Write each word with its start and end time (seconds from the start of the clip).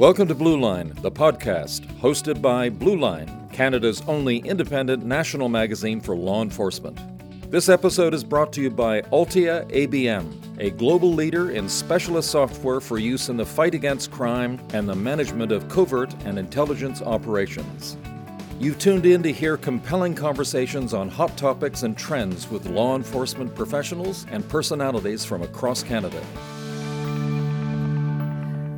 Welcome 0.00 0.28
to 0.28 0.34
Blue 0.34 0.58
Line, 0.58 0.94
the 1.02 1.10
podcast 1.10 1.84
hosted 1.98 2.40
by 2.40 2.70
Blue 2.70 2.96
Line, 2.96 3.50
Canada's 3.52 4.02
only 4.06 4.38
independent 4.38 5.04
national 5.04 5.50
magazine 5.50 6.00
for 6.00 6.16
law 6.16 6.40
enforcement. 6.40 6.98
This 7.50 7.68
episode 7.68 8.14
is 8.14 8.24
brought 8.24 8.50
to 8.54 8.62
you 8.62 8.70
by 8.70 9.02
Altia 9.02 9.70
ABM, 9.70 10.58
a 10.58 10.70
global 10.70 11.12
leader 11.12 11.50
in 11.50 11.68
specialist 11.68 12.30
software 12.30 12.80
for 12.80 12.96
use 12.96 13.28
in 13.28 13.36
the 13.36 13.44
fight 13.44 13.74
against 13.74 14.10
crime 14.10 14.58
and 14.72 14.88
the 14.88 14.94
management 14.94 15.52
of 15.52 15.68
covert 15.68 16.14
and 16.24 16.38
intelligence 16.38 17.02
operations. 17.02 17.98
You've 18.58 18.78
tuned 18.78 19.04
in 19.04 19.22
to 19.24 19.30
hear 19.30 19.58
compelling 19.58 20.14
conversations 20.14 20.94
on 20.94 21.10
hot 21.10 21.36
topics 21.36 21.82
and 21.82 21.94
trends 21.94 22.50
with 22.50 22.64
law 22.64 22.96
enforcement 22.96 23.54
professionals 23.54 24.24
and 24.30 24.48
personalities 24.48 25.26
from 25.26 25.42
across 25.42 25.82
Canada. 25.82 26.22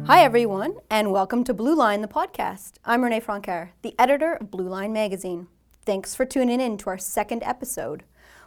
Hi, 0.07 0.25
everyone, 0.25 0.75
and 0.91 1.13
welcome 1.13 1.45
to 1.45 1.55
Blue 1.55 1.77
Line, 1.77 2.03
the 2.03 2.09
podcast. 2.09 2.73
I'm 2.85 3.05
Renee 3.05 3.21
Francoeur, 3.21 3.71
the 3.83 3.95
editor 4.01 4.33
of 4.33 4.51
Blue 4.51 4.69
Line 4.69 4.93
Magazine. 4.93 5.47
Thanks 5.87 6.13
for 6.13 6.25
tuning 6.25 6.61
in 6.61 6.77
to 6.79 6.91
our 6.91 6.99
second 6.99 7.45
episode. 7.45 8.03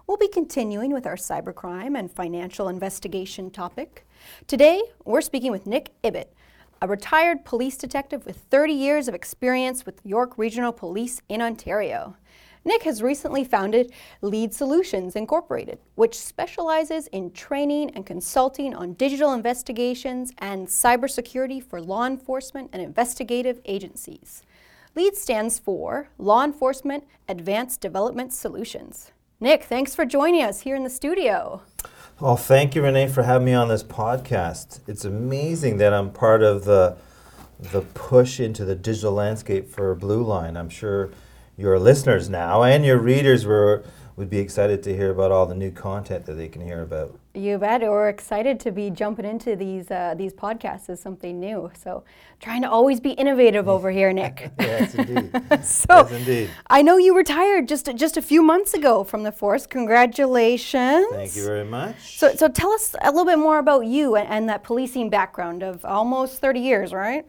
We'll 0.05 0.17
be 0.17 0.27
continuing 0.27 0.91
with 0.91 1.07
our 1.07 1.15
cybercrime 1.15 1.97
and 1.97 2.11
financial 2.11 2.67
investigation 2.67 3.51
topic. 3.51 4.05
Today, 4.47 4.81
we're 5.05 5.21
speaking 5.21 5.51
with 5.51 5.65
Nick 5.65 5.93
Ibbott, 6.03 6.33
a 6.81 6.89
retired 6.89 7.45
police 7.45 7.77
detective 7.77 8.25
with 8.25 8.35
30 8.49 8.73
years 8.73 9.07
of 9.07 9.15
experience 9.15 9.85
with 9.85 10.05
York 10.05 10.37
Regional 10.37 10.73
Police 10.73 11.21
in 11.29 11.41
Ontario. 11.41 12.17
Nick 12.67 12.81
has 12.81 13.03
recently 13.03 13.43
founded 13.43 13.93
Lead 14.21 14.51
Solutions 14.51 15.15
Incorporated, 15.15 15.77
which 15.93 16.17
specializes 16.17 17.05
in 17.07 17.31
training 17.31 17.91
and 17.91 18.07
consulting 18.07 18.73
on 18.73 18.93
digital 18.93 19.33
investigations 19.33 20.33
and 20.39 20.67
cybersecurity 20.67 21.63
for 21.63 21.79
law 21.79 22.07
enforcement 22.07 22.71
and 22.73 22.81
investigative 22.81 23.61
agencies. 23.65 24.41
LEAD 24.95 25.15
stands 25.15 25.59
for 25.59 26.09
Law 26.17 26.43
Enforcement 26.43 27.03
Advanced 27.29 27.81
Development 27.81 28.33
Solutions. 28.33 29.11
Nick, 29.39 29.65
thanks 29.65 29.93
for 29.93 30.03
joining 30.03 30.41
us 30.41 30.61
here 30.61 30.75
in 30.75 30.83
the 30.83 30.89
studio. 30.89 31.61
Well, 32.19 32.37
thank 32.37 32.73
you, 32.73 32.81
Renee, 32.81 33.09
for 33.09 33.23
having 33.23 33.45
me 33.45 33.53
on 33.53 33.67
this 33.67 33.83
podcast. 33.83 34.79
It's 34.87 35.05
amazing 35.05 35.77
that 35.77 35.93
I'm 35.93 36.11
part 36.11 36.41
of 36.41 36.65
the 36.65 36.97
the 37.59 37.81
push 37.81 38.39
into 38.39 38.65
the 38.65 38.75
digital 38.75 39.13
landscape 39.13 39.69
for 39.69 39.95
Blue 39.95 40.21
Line. 40.23 40.57
I'm 40.57 40.67
sure 40.67 41.09
your 41.57 41.79
listeners 41.79 42.29
now 42.29 42.63
and 42.63 42.85
your 42.85 42.97
readers 42.97 43.45
were 43.45 43.83
would 44.15 44.29
be 44.29 44.39
excited 44.39 44.81
to 44.81 44.95
hear 44.95 45.11
about 45.11 45.29
all 45.31 45.45
the 45.45 45.55
new 45.55 45.71
content 45.71 46.25
that 46.25 46.35
they 46.35 46.47
can 46.47 46.61
hear 46.61 46.81
about. 46.81 47.19
You 47.33 47.57
bet. 47.57 47.81
We're 47.81 48.07
excited 48.07 48.61
to 48.61 48.71
be 48.71 48.89
jumping 48.89 49.25
into 49.25 49.57
these 49.57 49.91
uh, 49.91 50.15
these 50.17 50.33
podcasts 50.33 50.89
as 50.89 51.01
something 51.01 51.37
new. 51.37 51.69
So, 51.77 52.05
trying 52.39 52.61
to 52.61 52.69
always 52.69 53.01
be 53.01 53.11
innovative 53.11 53.67
over 53.67 53.91
here, 53.91 54.13
Nick. 54.13 54.51
yes, 54.59 54.95
indeed. 54.95 55.31
so, 55.65 55.85
yes, 55.89 56.11
indeed. 56.11 56.49
I 56.67 56.81
know 56.81 56.97
you 56.97 57.15
retired 57.15 57.67
just 57.67 57.93
just 57.95 58.15
a 58.15 58.21
few 58.21 58.41
months 58.41 58.73
ago 58.73 59.03
from 59.03 59.23
the 59.23 59.33
force. 59.33 59.67
Congratulations. 59.67 61.07
Thank 61.11 61.35
you 61.35 61.43
very 61.43 61.65
much. 61.65 62.17
So, 62.17 62.33
so 62.35 62.47
tell 62.47 62.71
us 62.71 62.95
a 63.01 63.11
little 63.11 63.25
bit 63.25 63.39
more 63.39 63.59
about 63.59 63.85
you 63.85 64.15
and, 64.15 64.29
and 64.29 64.49
that 64.49 64.63
policing 64.63 65.09
background 65.09 65.61
of 65.61 65.83
almost 65.83 66.39
30 66.39 66.61
years, 66.61 66.93
right? 66.93 67.25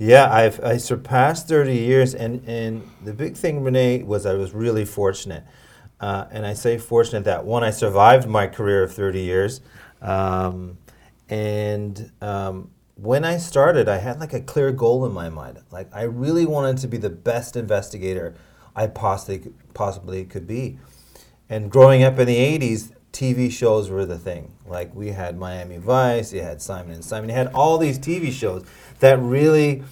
Yeah, 0.00 0.32
I've 0.32 0.64
I 0.64 0.78
surpassed 0.78 1.46
30 1.46 1.76
years, 1.76 2.14
and 2.14 2.42
and 2.48 2.88
the 3.04 3.12
big 3.12 3.36
thing, 3.36 3.62
Renee, 3.62 4.02
was 4.02 4.24
I 4.24 4.32
was 4.32 4.54
really 4.54 4.86
fortunate. 4.86 5.44
Uh, 6.00 6.24
and 6.30 6.46
I 6.46 6.54
say 6.54 6.78
fortunate 6.78 7.24
that 7.24 7.44
one, 7.44 7.62
I 7.62 7.68
survived 7.68 8.26
my 8.26 8.46
career 8.46 8.82
of 8.82 8.94
30 8.94 9.20
years. 9.20 9.60
Um, 10.00 10.78
and 11.28 12.10
um, 12.22 12.70
when 12.94 13.26
I 13.26 13.36
started, 13.36 13.90
I 13.90 13.98
had 13.98 14.18
like 14.20 14.32
a 14.32 14.40
clear 14.40 14.72
goal 14.72 15.04
in 15.04 15.12
my 15.12 15.28
mind. 15.28 15.58
Like, 15.70 15.94
I 15.94 16.04
really 16.04 16.46
wanted 16.46 16.78
to 16.78 16.88
be 16.88 16.96
the 16.96 17.10
best 17.10 17.54
investigator 17.54 18.34
I 18.74 18.86
possibly, 18.86 19.52
possibly 19.74 20.24
could 20.24 20.46
be. 20.46 20.78
And 21.50 21.70
growing 21.70 22.02
up 22.02 22.18
in 22.18 22.26
the 22.26 22.38
80s, 22.38 22.94
TV 23.12 23.52
shows 23.52 23.90
were 23.90 24.06
the 24.06 24.18
thing. 24.18 24.54
Like, 24.66 24.94
we 24.94 25.08
had 25.08 25.36
Miami 25.36 25.76
Vice, 25.76 26.32
you 26.32 26.40
had 26.40 26.62
Simon 26.62 26.94
and 26.94 27.04
Simon, 27.04 27.28
you 27.28 27.36
had 27.36 27.48
all 27.48 27.76
these 27.76 27.98
TV 27.98 28.32
shows 28.32 28.64
that 29.00 29.18
really, 29.20 29.82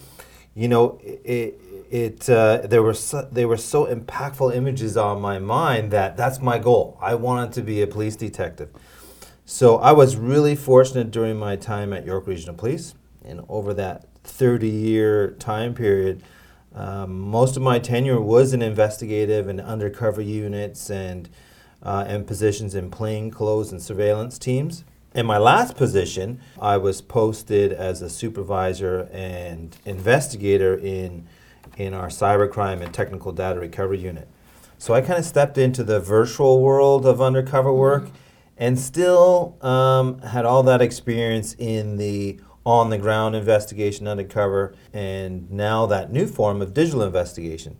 you 0.55 0.67
know, 0.67 0.99
it, 1.03 1.59
it 1.89 2.29
uh, 2.29 2.61
there 2.63 2.81
were 2.81 2.93
so, 2.93 3.27
they 3.31 3.45
were 3.45 3.57
so 3.57 3.85
impactful 3.85 4.55
images 4.55 4.95
on 4.95 5.21
my 5.21 5.39
mind 5.39 5.91
that 5.91 6.15
that's 6.15 6.39
my 6.39 6.57
goal. 6.57 6.97
I 7.01 7.15
wanted 7.15 7.53
to 7.53 7.61
be 7.61 7.81
a 7.81 7.87
police 7.87 8.15
detective. 8.15 8.69
So 9.45 9.77
I 9.77 9.91
was 9.91 10.15
really 10.15 10.55
fortunate 10.55 11.09
during 11.09 11.37
my 11.37 11.55
time 11.55 11.91
at 11.91 12.05
York 12.05 12.27
Regional 12.27 12.53
Police, 12.55 12.93
and 13.25 13.41
over 13.49 13.73
that 13.73 14.05
30 14.23 14.69
year 14.69 15.31
time 15.31 15.73
period, 15.73 16.21
um, 16.75 17.19
most 17.19 17.57
of 17.57 17.63
my 17.63 17.79
tenure 17.79 18.21
was 18.21 18.53
in 18.53 18.61
investigative 18.61 19.47
and 19.47 19.59
undercover 19.59 20.21
units 20.21 20.89
and 20.91 21.27
uh, 21.81 22.05
and 22.07 22.27
positions 22.27 22.75
in 22.75 22.91
plainclothes 22.91 23.71
and 23.71 23.81
surveillance 23.81 24.37
teams. 24.37 24.83
In 25.15 25.25
my 25.25 25.39
last 25.39 25.75
position, 25.75 26.39
I 26.61 26.77
was 26.77 27.01
posted 27.01 27.73
as 27.73 28.03
a 28.03 28.09
supervisor 28.11 29.09
and 29.11 29.75
investigator 29.85 30.77
in 30.77 31.27
in 31.77 31.93
our 31.93 32.09
cybercrime 32.09 32.81
and 32.81 32.93
technical 32.93 33.31
data 33.31 33.59
recovery 33.59 33.99
unit. 33.99 34.27
So 34.77 34.93
I 34.93 35.01
kind 35.01 35.17
of 35.17 35.25
stepped 35.25 35.57
into 35.57 35.83
the 35.83 35.99
virtual 35.99 36.61
world 36.61 37.05
of 37.05 37.21
undercover 37.21 37.73
work 37.73 38.09
and 38.57 38.77
still 38.77 39.57
um, 39.61 40.19
had 40.19 40.45
all 40.45 40.61
that 40.63 40.81
experience 40.81 41.55
in 41.57 41.97
the 41.97 42.39
on 42.65 42.91
the 42.91 42.97
ground 42.97 43.35
investigation 43.35 44.07
undercover 44.07 44.75
and 44.93 45.49
now 45.49 45.87
that 45.87 46.11
new 46.11 46.27
form 46.27 46.61
of 46.61 46.73
digital 46.73 47.01
investigation. 47.01 47.77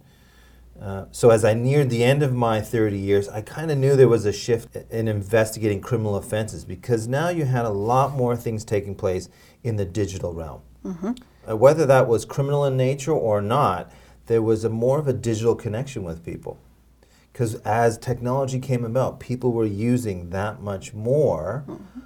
Uh, 0.82 1.06
so 1.12 1.30
as 1.30 1.44
I 1.44 1.54
neared 1.54 1.90
the 1.90 2.04
end 2.04 2.24
of 2.24 2.34
my 2.34 2.62
30 2.62 2.98
years, 2.98 3.28
I 3.28 3.42
kind 3.42 3.70
of 3.70 3.78
knew 3.78 3.96
there 3.96 4.08
was 4.08 4.26
a 4.26 4.32
shift 4.32 4.76
in 4.90 5.08
investigating 5.08 5.82
criminal 5.82 6.16
offenses 6.16 6.64
because 6.64 7.08
now 7.08 7.30
you 7.30 7.46
had 7.46 7.66
a 7.66 7.70
lot 7.70 8.14
more 8.14 8.36
things 8.36 8.64
taking 8.64 8.96
place 8.96 9.28
in 9.64 9.76
the 9.76 9.86
digital 9.86 10.34
realm. 10.34 10.62
Mm-hmm. 10.86 11.12
Uh, 11.50 11.56
whether 11.58 11.86
that 11.86 12.08
was 12.08 12.24
criminal 12.24 12.64
in 12.64 12.78
nature 12.78 13.12
or 13.12 13.42
not, 13.42 13.92
there 14.28 14.42
was 14.42 14.64
a 14.64 14.70
more 14.70 15.00
of 15.00 15.08
a 15.08 15.14
digital 15.14 15.56
connection 15.56 16.04
with 16.04 16.24
people. 16.24 16.58
Because 17.34 17.56
as 17.56 17.98
technology 17.98 18.60
came 18.60 18.86
about, 18.86 19.20
people 19.20 19.52
were 19.52 19.66
using 19.66 20.30
that 20.30 20.62
much 20.62 20.94
more 20.94 21.66
mm-hmm. 21.68 22.00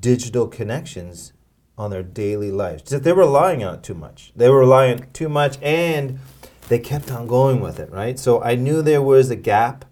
digital 0.00 0.46
connections 0.48 1.32
on 1.78 1.90
their 1.90 2.02
daily 2.02 2.50
lives. 2.50 2.90
They 2.90 3.12
were 3.12 3.22
relying 3.22 3.62
on 3.62 3.76
it 3.76 3.82
too 3.82 3.94
much. 3.94 4.32
They 4.34 4.48
were 4.48 4.58
relying 4.58 5.06
too 5.12 5.28
much, 5.28 5.58
and 5.62 6.18
they 6.68 6.78
kept 6.78 7.10
on 7.10 7.26
going 7.26 7.60
with 7.60 7.78
it. 7.78 7.90
Right. 7.90 8.18
So 8.18 8.42
I 8.42 8.54
knew 8.54 8.82
there 8.82 9.02
was 9.02 9.30
a 9.30 9.36
gap. 9.36 9.84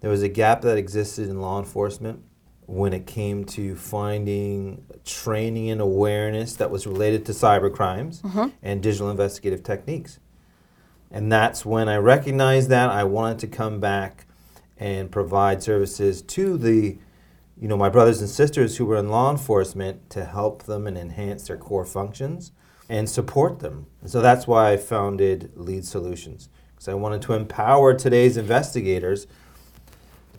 There 0.00 0.10
was 0.10 0.22
a 0.22 0.28
gap 0.28 0.62
that 0.62 0.78
existed 0.78 1.28
in 1.28 1.40
law 1.40 1.58
enforcement 1.58 2.22
when 2.66 2.92
it 2.92 3.06
came 3.06 3.44
to 3.44 3.74
finding 3.74 4.84
training 5.04 5.70
and 5.70 5.80
awareness 5.80 6.54
that 6.56 6.70
was 6.70 6.86
related 6.86 7.24
to 7.26 7.32
cyber 7.32 7.72
crimes 7.72 8.20
mm-hmm. 8.20 8.48
and 8.62 8.82
digital 8.82 9.10
investigative 9.10 9.62
techniques. 9.62 10.20
And 11.10 11.32
that's 11.32 11.64
when 11.64 11.88
I 11.88 11.96
recognized 11.96 12.68
that 12.68 12.90
I 12.90 13.04
wanted 13.04 13.38
to 13.40 13.46
come 13.46 13.80
back 13.80 14.26
and 14.76 15.10
provide 15.10 15.62
services 15.62 16.22
to 16.22 16.56
the 16.56 16.98
you 17.60 17.66
know 17.66 17.76
my 17.76 17.88
brothers 17.88 18.20
and 18.20 18.30
sisters 18.30 18.76
who 18.76 18.86
were 18.86 18.96
in 18.96 19.08
law 19.08 19.30
enforcement 19.30 20.10
to 20.10 20.24
help 20.24 20.62
them 20.64 20.86
and 20.86 20.96
enhance 20.96 21.48
their 21.48 21.56
core 21.56 21.84
functions 21.84 22.52
and 22.88 23.08
support 23.08 23.60
them. 23.60 23.86
And 24.00 24.10
so 24.10 24.20
that's 24.20 24.46
why 24.46 24.72
I 24.72 24.76
founded 24.76 25.52
Lead 25.54 25.84
Solutions 25.84 26.48
because 26.74 26.88
I 26.88 26.94
wanted 26.94 27.22
to 27.22 27.34
empower 27.34 27.92
today's 27.94 28.36
investigators 28.36 29.26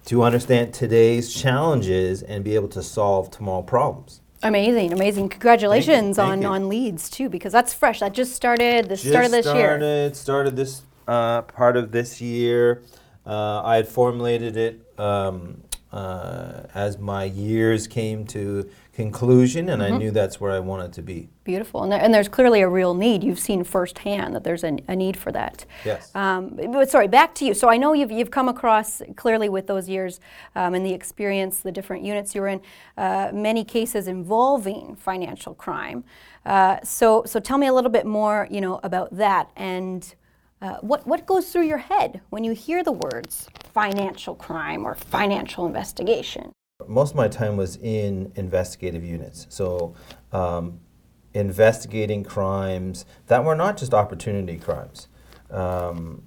to 0.06 0.24
understand 0.24 0.74
today's 0.74 1.34
challenges 1.34 2.24
and 2.24 2.44
be 2.44 2.56
able 2.56 2.70
to 2.70 2.82
solve 2.82 3.30
tomorrow 3.30 3.62
problems. 3.62 4.22
Amazing, 4.42 4.94
amazing. 4.94 5.30
Congratulations 5.30 6.16
Thank. 6.16 6.30
Thank 6.30 6.32
on, 6.32 6.42
you. 6.42 6.48
on 6.48 6.70
leads 6.70 7.10
too, 7.10 7.30
because 7.30 7.52
that's 7.52 7.74
fresh. 7.74 8.00
That 8.00 8.14
just 8.14 8.34
started 8.34 8.88
the 8.88 8.96
start 8.96 9.26
of 9.26 9.32
this 9.32 9.46
year. 9.46 9.76
It 9.76 9.76
started, 9.76 9.86
year. 9.86 10.14
Started 10.14 10.56
this 10.56 10.82
uh, 11.08 11.42
part 11.42 11.76
of 11.76 11.92
this 11.92 12.22
year. 12.22 12.82
Uh, 13.26 13.62
I 13.64 13.76
had 13.76 13.88
formulated 13.88 14.56
it 14.56 14.82
um, 14.98 15.62
uh, 15.92 16.64
as 16.74 16.98
my 17.00 17.24
years 17.24 17.88
came 17.88 18.26
to 18.28 18.70
conclusion, 18.94 19.70
and 19.70 19.82
mm-hmm. 19.82 19.94
I 19.94 19.98
knew 19.98 20.12
that's 20.12 20.40
where 20.40 20.52
I 20.52 20.60
wanted 20.60 20.94
to 20.94 21.02
be. 21.02 21.30
Beautiful, 21.44 21.84
and, 21.84 21.92
there, 21.92 22.00
and, 22.00 22.14
there's 22.14 22.28
clearly 22.28 22.62
a 22.62 22.70
real 22.70 22.94
need. 22.94 23.24
You've 23.24 23.40
seen 23.40 23.64
firsthand 23.64 24.36
that 24.36 24.44
there's 24.44 24.64
a, 24.64 24.78
a 24.88 24.96
need 24.96 25.18
for 25.18 25.32
that. 25.32 25.66
Yes. 25.84 26.14
Um, 26.14 26.60
but 26.72 26.92
sorry, 26.92 27.08
back 27.08 27.34
to 27.36 27.46
you. 27.46 27.54
So 27.54 27.70
I 27.70 27.78
know 27.78 27.94
you've, 27.94 28.12
you've 28.12 28.30
come 28.30 28.50
across 28.50 29.02
clearly 29.16 29.50
with 29.50 29.68
those 29.68 29.90
years 29.90 30.20
um, 30.56 30.74
and 30.74 30.86
the 30.86 30.94
experience, 30.94 31.60
the 31.62 31.72
different 31.72 32.04
units 32.04 32.36
you 32.36 32.42
were 32.42 32.50
in, 32.50 32.62
uh, 32.98 33.32
many 33.34 33.64
cases 33.64 34.08
involving 34.08 34.96
financial 34.96 35.56
crime. 35.56 36.04
Uh, 36.46 36.78
so 36.84 37.24
so 37.26 37.40
tell 37.40 37.58
me 37.58 37.68
a 37.68 37.74
little 37.74 37.92
bit 37.92 38.06
more, 38.06 38.48
you 38.52 38.62
know, 38.62 38.80
about 38.84 39.16
that 39.16 39.50
and. 39.56 40.16
Uh, 40.62 40.78
what, 40.82 41.08
what 41.08 41.26
goes 41.26 41.52
through 41.52 41.66
your 41.66 41.78
head 41.78 42.22
when 42.30 42.44
you 42.44 42.52
hear 42.52 42.84
the 42.84 42.92
words 42.92 43.48
financial 43.74 44.36
crime 44.36 44.86
or 44.86 44.96
financial 44.96 45.66
investigation? 45.66 46.52
most 46.88 47.12
of 47.12 47.16
my 47.18 47.28
time 47.28 47.58
was 47.58 47.76
in 47.78 48.32
investigative 48.36 49.04
units. 49.04 49.46
So, 49.50 49.96
um, 50.32 50.80
investigating 51.34 52.24
crimes 52.24 53.06
that 53.28 53.44
were 53.44 53.56
not 53.56 53.78
just 53.78 53.94
opportunity 53.94 54.58
crimes, 54.58 55.08
um, 55.52 56.24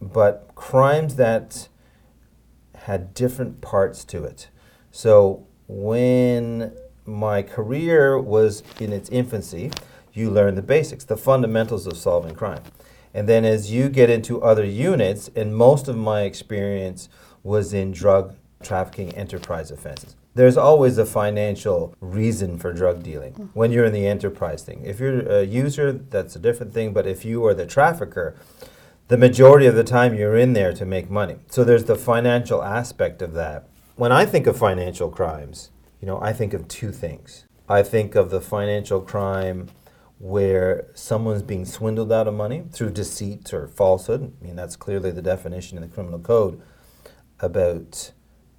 but 0.00 0.50
crimes 0.54 1.16
that 1.16 1.68
had 2.74 3.12
different 3.12 3.60
parts 3.60 4.04
to 4.04 4.24
it. 4.24 4.48
So 4.90 5.46
when 5.68 6.72
my 7.04 7.42
career 7.42 8.18
was 8.18 8.62
in 8.80 8.92
its 8.92 9.10
infancy, 9.10 9.70
you 10.14 10.30
learn 10.30 10.54
the 10.54 10.62
basics, 10.62 11.04
the 11.04 11.16
fundamentals 11.16 11.86
of 11.86 11.96
solving 11.98 12.34
crime. 12.34 12.62
And 13.14 13.28
then 13.28 13.44
as 13.44 13.70
you 13.70 13.88
get 13.88 14.10
into 14.10 14.42
other 14.42 14.64
units, 14.64 15.30
and 15.34 15.56
most 15.56 15.88
of 15.88 15.96
my 15.96 16.22
experience 16.22 17.08
was 17.42 17.72
in 17.72 17.92
drug 17.92 18.36
trafficking 18.62 19.14
enterprise 19.14 19.70
offenses. 19.70 20.16
There's 20.34 20.56
always 20.58 20.98
a 20.98 21.06
financial 21.06 21.94
reason 22.00 22.58
for 22.58 22.72
drug 22.72 23.02
dealing 23.02 23.50
when 23.54 23.72
you're 23.72 23.86
in 23.86 23.92
the 23.94 24.06
enterprise 24.06 24.62
thing. 24.62 24.82
If 24.84 25.00
you're 25.00 25.20
a 25.20 25.44
user, 25.44 25.92
that's 25.92 26.36
a 26.36 26.38
different 26.38 26.74
thing, 26.74 26.92
but 26.92 27.06
if 27.06 27.24
you 27.24 27.44
are 27.46 27.54
the 27.54 27.64
trafficker, 27.64 28.34
the 29.08 29.16
majority 29.16 29.66
of 29.66 29.76
the 29.76 29.84
time 29.84 30.14
you're 30.14 30.36
in 30.36 30.52
there 30.52 30.74
to 30.74 30.84
make 30.84 31.08
money. 31.08 31.36
So 31.48 31.64
there's 31.64 31.84
the 31.84 31.96
financial 31.96 32.62
aspect 32.62 33.22
of 33.22 33.32
that. 33.32 33.68
When 33.94 34.12
I 34.12 34.26
think 34.26 34.46
of 34.46 34.58
financial 34.58 35.08
crimes, 35.08 35.70
you 36.02 36.06
know, 36.06 36.20
I 36.20 36.34
think 36.34 36.52
of 36.52 36.68
two 36.68 36.92
things. 36.92 37.46
I 37.68 37.82
think 37.82 38.14
of 38.14 38.30
the 38.30 38.40
financial 38.40 39.00
crime 39.00 39.68
where 40.18 40.86
someone's 40.94 41.42
being 41.42 41.64
swindled 41.64 42.10
out 42.10 42.26
of 42.26 42.34
money 42.34 42.64
through 42.72 42.90
deceit 42.90 43.52
or 43.52 43.68
falsehood. 43.68 44.32
I 44.40 44.44
mean, 44.44 44.56
that's 44.56 44.76
clearly 44.76 45.10
the 45.10 45.22
definition 45.22 45.76
in 45.76 45.82
the 45.82 45.94
criminal 45.94 46.18
code 46.18 46.60
about 47.38 48.12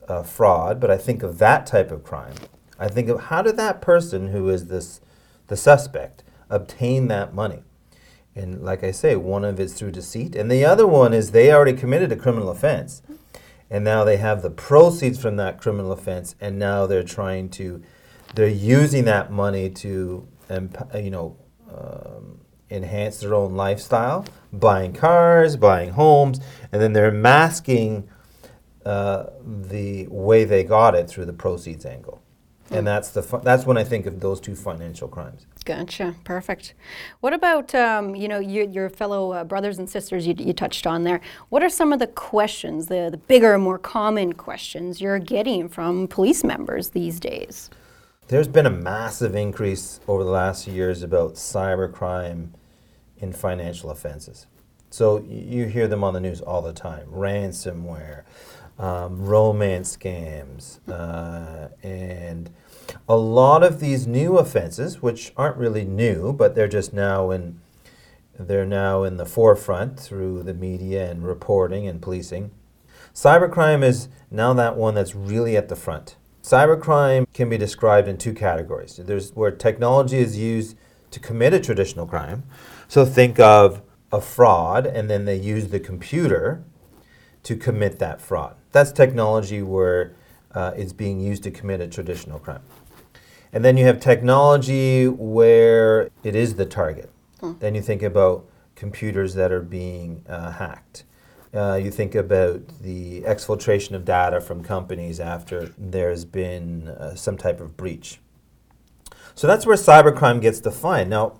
uh, 0.07 0.23
fraud, 0.23 0.79
but 0.79 0.91
I 0.91 0.97
think 0.97 1.23
of 1.23 1.39
that 1.39 1.65
type 1.65 1.91
of 1.91 2.03
crime. 2.03 2.35
I 2.79 2.87
think 2.87 3.09
of 3.09 3.21
how 3.21 3.41
did 3.41 3.57
that 3.57 3.81
person 3.81 4.27
who 4.27 4.49
is 4.49 4.67
this, 4.67 5.01
the 5.47 5.57
suspect, 5.57 6.23
obtain 6.49 7.07
that 7.07 7.33
money? 7.33 7.63
And 8.35 8.63
like 8.63 8.83
I 8.83 8.91
say, 8.91 9.15
one 9.15 9.43
of 9.43 9.59
it's 9.59 9.73
through 9.73 9.91
deceit, 9.91 10.35
and 10.35 10.51
the 10.51 10.63
other 10.63 10.85
one 10.85 11.11
is 11.11 11.31
they 11.31 11.51
already 11.51 11.73
committed 11.73 12.11
a 12.11 12.15
criminal 12.15 12.51
offense, 12.51 13.01
and 13.67 13.83
now 13.83 14.03
they 14.03 14.17
have 14.17 14.43
the 14.43 14.51
proceeds 14.51 15.19
from 15.19 15.37
that 15.37 15.59
criminal 15.59 15.91
offense, 15.91 16.35
and 16.39 16.59
now 16.59 16.85
they're 16.85 17.01
trying 17.01 17.49
to, 17.49 17.81
they're 18.35 18.47
using 18.47 19.05
that 19.05 19.31
money 19.31 19.71
to, 19.71 20.27
you 20.93 21.09
know, 21.09 21.35
um, 21.73 22.39
enhance 22.69 23.19
their 23.19 23.33
own 23.33 23.55
lifestyle, 23.55 24.25
buying 24.53 24.93
cars, 24.93 25.55
buying 25.55 25.91
homes, 25.91 26.39
and 26.71 26.81
then 26.81 26.93
they're 26.93 27.11
masking 27.11 28.07
uh, 28.85 29.27
the 29.43 30.07
way 30.07 30.43
they 30.45 30.63
got 30.63 30.95
it 30.95 31.09
through 31.09 31.25
the 31.25 31.33
proceeds 31.33 31.85
angle. 31.85 32.21
And 32.69 32.85
that's 32.85 33.11
the 33.11 33.23
fu- 33.23 33.39
that's 33.39 33.65
when 33.65 33.77
I 33.77 33.83
think 33.83 34.05
of 34.05 34.19
those 34.19 34.41
two 34.41 34.55
financial 34.55 35.07
crimes. 35.07 35.45
Gotcha. 35.63 36.15
Perfect. 36.23 36.73
What 37.21 37.33
about 37.33 37.73
um, 37.73 38.15
you 38.15 38.27
know 38.27 38.39
your, 38.39 38.65
your 38.65 38.89
fellow 38.89 39.31
uh, 39.31 39.43
brothers 39.43 39.79
and 39.79 39.89
sisters 39.89 40.27
you, 40.27 40.35
you 40.37 40.53
touched 40.53 40.85
on 40.85 41.03
there? 41.03 41.21
What 41.49 41.63
are 41.63 41.69
some 41.69 41.93
of 41.93 41.99
the 41.99 42.07
questions, 42.07 42.87
the, 42.87 43.09
the 43.09 43.17
bigger, 43.17 43.57
more 43.57 43.77
common 43.77 44.33
questions 44.33 44.99
you're 44.99 45.19
getting 45.19 45.69
from 45.69 46.07
police 46.07 46.43
members 46.43 46.89
these 46.89 47.19
days? 47.19 47.69
There's 48.29 48.49
been 48.49 48.65
a 48.65 48.71
massive 48.71 49.35
increase 49.35 50.01
over 50.05 50.21
the 50.21 50.29
last 50.29 50.67
years 50.67 51.01
about 51.01 51.35
cybercrime 51.35 52.49
in 53.19 53.31
financial 53.31 53.89
offenses. 53.89 54.47
So 54.89 55.23
you 55.25 55.67
hear 55.67 55.87
them 55.87 56.03
on 56.03 56.13
the 56.13 56.19
news 56.19 56.41
all 56.41 56.61
the 56.61 56.73
time 56.73 57.07
ransomware, 57.09 58.23
um, 58.77 59.25
romance 59.25 59.95
scams, 59.95 60.79
uh, 60.89 61.69
and 61.81 62.49
a 63.07 63.15
lot 63.15 63.63
of 63.63 63.79
these 63.79 64.05
new 64.07 64.37
offenses, 64.37 65.01
which 65.01 65.31
aren't 65.37 65.55
really 65.55 65.85
new, 65.85 66.33
but 66.33 66.53
they're 66.53 66.67
just 66.67 66.91
now 66.91 67.31
in 67.31 67.61
they're 68.37 68.65
now 68.65 69.03
in 69.03 69.15
the 69.15 69.25
forefront 69.25 69.97
through 69.97 70.43
the 70.43 70.53
media 70.53 71.09
and 71.09 71.25
reporting 71.25 71.87
and 71.87 72.01
policing. 72.01 72.51
Cybercrime 73.13 73.83
is 73.83 74.09
now 74.29 74.53
that 74.53 74.75
one 74.75 74.95
that's 74.95 75.15
really 75.15 75.55
at 75.55 75.69
the 75.69 75.77
front. 75.77 76.17
Cybercrime 76.47 77.25
can 77.33 77.49
be 77.49 77.57
described 77.57 78.07
in 78.07 78.17
two 78.17 78.33
categories. 78.33 78.95
There's 78.95 79.35
where 79.35 79.51
technology 79.51 80.19
is 80.19 80.37
used 80.37 80.77
to 81.11 81.19
commit 81.19 81.53
a 81.53 81.59
traditional 81.59 82.07
crime. 82.07 82.43
So 82.87 83.03
think 83.03 83.37
of 83.37 83.81
a 84.13 84.21
fraud, 84.21 84.87
and 84.87 85.09
then 85.09 85.25
they 85.25 85.35
use 85.35 85.67
the 85.67 85.79
computer 85.81 86.63
to 87.43 87.57
commit 87.57 87.99
that 87.99 88.21
fraud. 88.21 88.55
That's 88.71 88.93
technology 88.93 89.61
where 89.61 90.13
uh, 90.55 90.71
it's 90.77 90.93
being 90.93 91.19
used 91.19 91.43
to 91.43 91.51
commit 91.51 91.81
a 91.81 91.87
traditional 91.87 92.39
crime. 92.39 92.63
And 93.51 93.65
then 93.65 93.75
you 93.75 93.83
have 93.83 93.99
technology 93.99 95.05
where 95.05 96.09
it 96.23 96.33
is 96.33 96.55
the 96.55 96.65
target. 96.65 97.11
Hmm. 97.41 97.53
Then 97.59 97.75
you 97.75 97.81
think 97.81 98.01
about 98.01 98.45
computers 98.73 99.33
that 99.33 99.51
are 99.51 99.61
being 99.61 100.23
uh, 100.29 100.53
hacked. 100.53 101.03
Uh, 101.53 101.79
you 101.81 101.89
think 101.89 102.13
about 102.13 102.67
the 102.81 103.21
exfiltration 103.21 103.93
of 103.93 104.03
data 104.03 104.41
from 104.41 104.63
companies 104.63 105.19
after 105.19 105.73
there's 105.77 106.25
been 106.25 106.89
uh, 106.89 107.15
some 107.15 107.37
type 107.37 107.61
of 107.61 107.77
breach. 107.77 108.19
So 109.33 109.47
that's 109.47 109.65
where 109.65 109.77
cybercrime 109.77 110.41
gets 110.41 110.59
defined. 110.59 111.09
Now, 111.09 111.39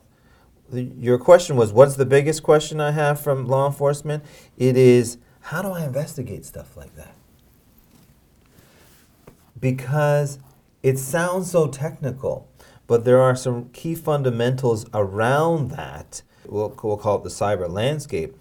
the, 0.70 0.84
your 0.84 1.18
question 1.18 1.56
was 1.56 1.74
what's 1.74 1.96
the 1.96 2.06
biggest 2.06 2.44
question 2.44 2.80
I 2.80 2.92
have 2.92 3.20
from 3.20 3.48
law 3.48 3.68
enforcement? 3.68 4.24
It 4.58 4.78
is 4.78 5.18
how 5.42 5.62
do 5.62 5.70
I 5.70 5.84
investigate 5.84 6.46
stuff 6.46 6.76
like 6.76 6.96
that? 6.96 7.16
Because 9.60 10.40
it 10.84 11.00
sounds 11.00 11.50
so 11.52 11.68
technical, 11.68 12.48
but 12.86 13.04
there 13.04 13.22
are 13.22 13.36
some 13.36 13.70
key 13.70 13.96
fundamentals 13.96 14.86
around 14.94 15.72
that. 15.72 16.22
We'll, 16.46 16.78
we'll 16.84 16.98
call 16.98 17.18
it 17.18 17.24
the 17.24 17.30
cyber 17.30 17.70
landscape. 17.70 18.36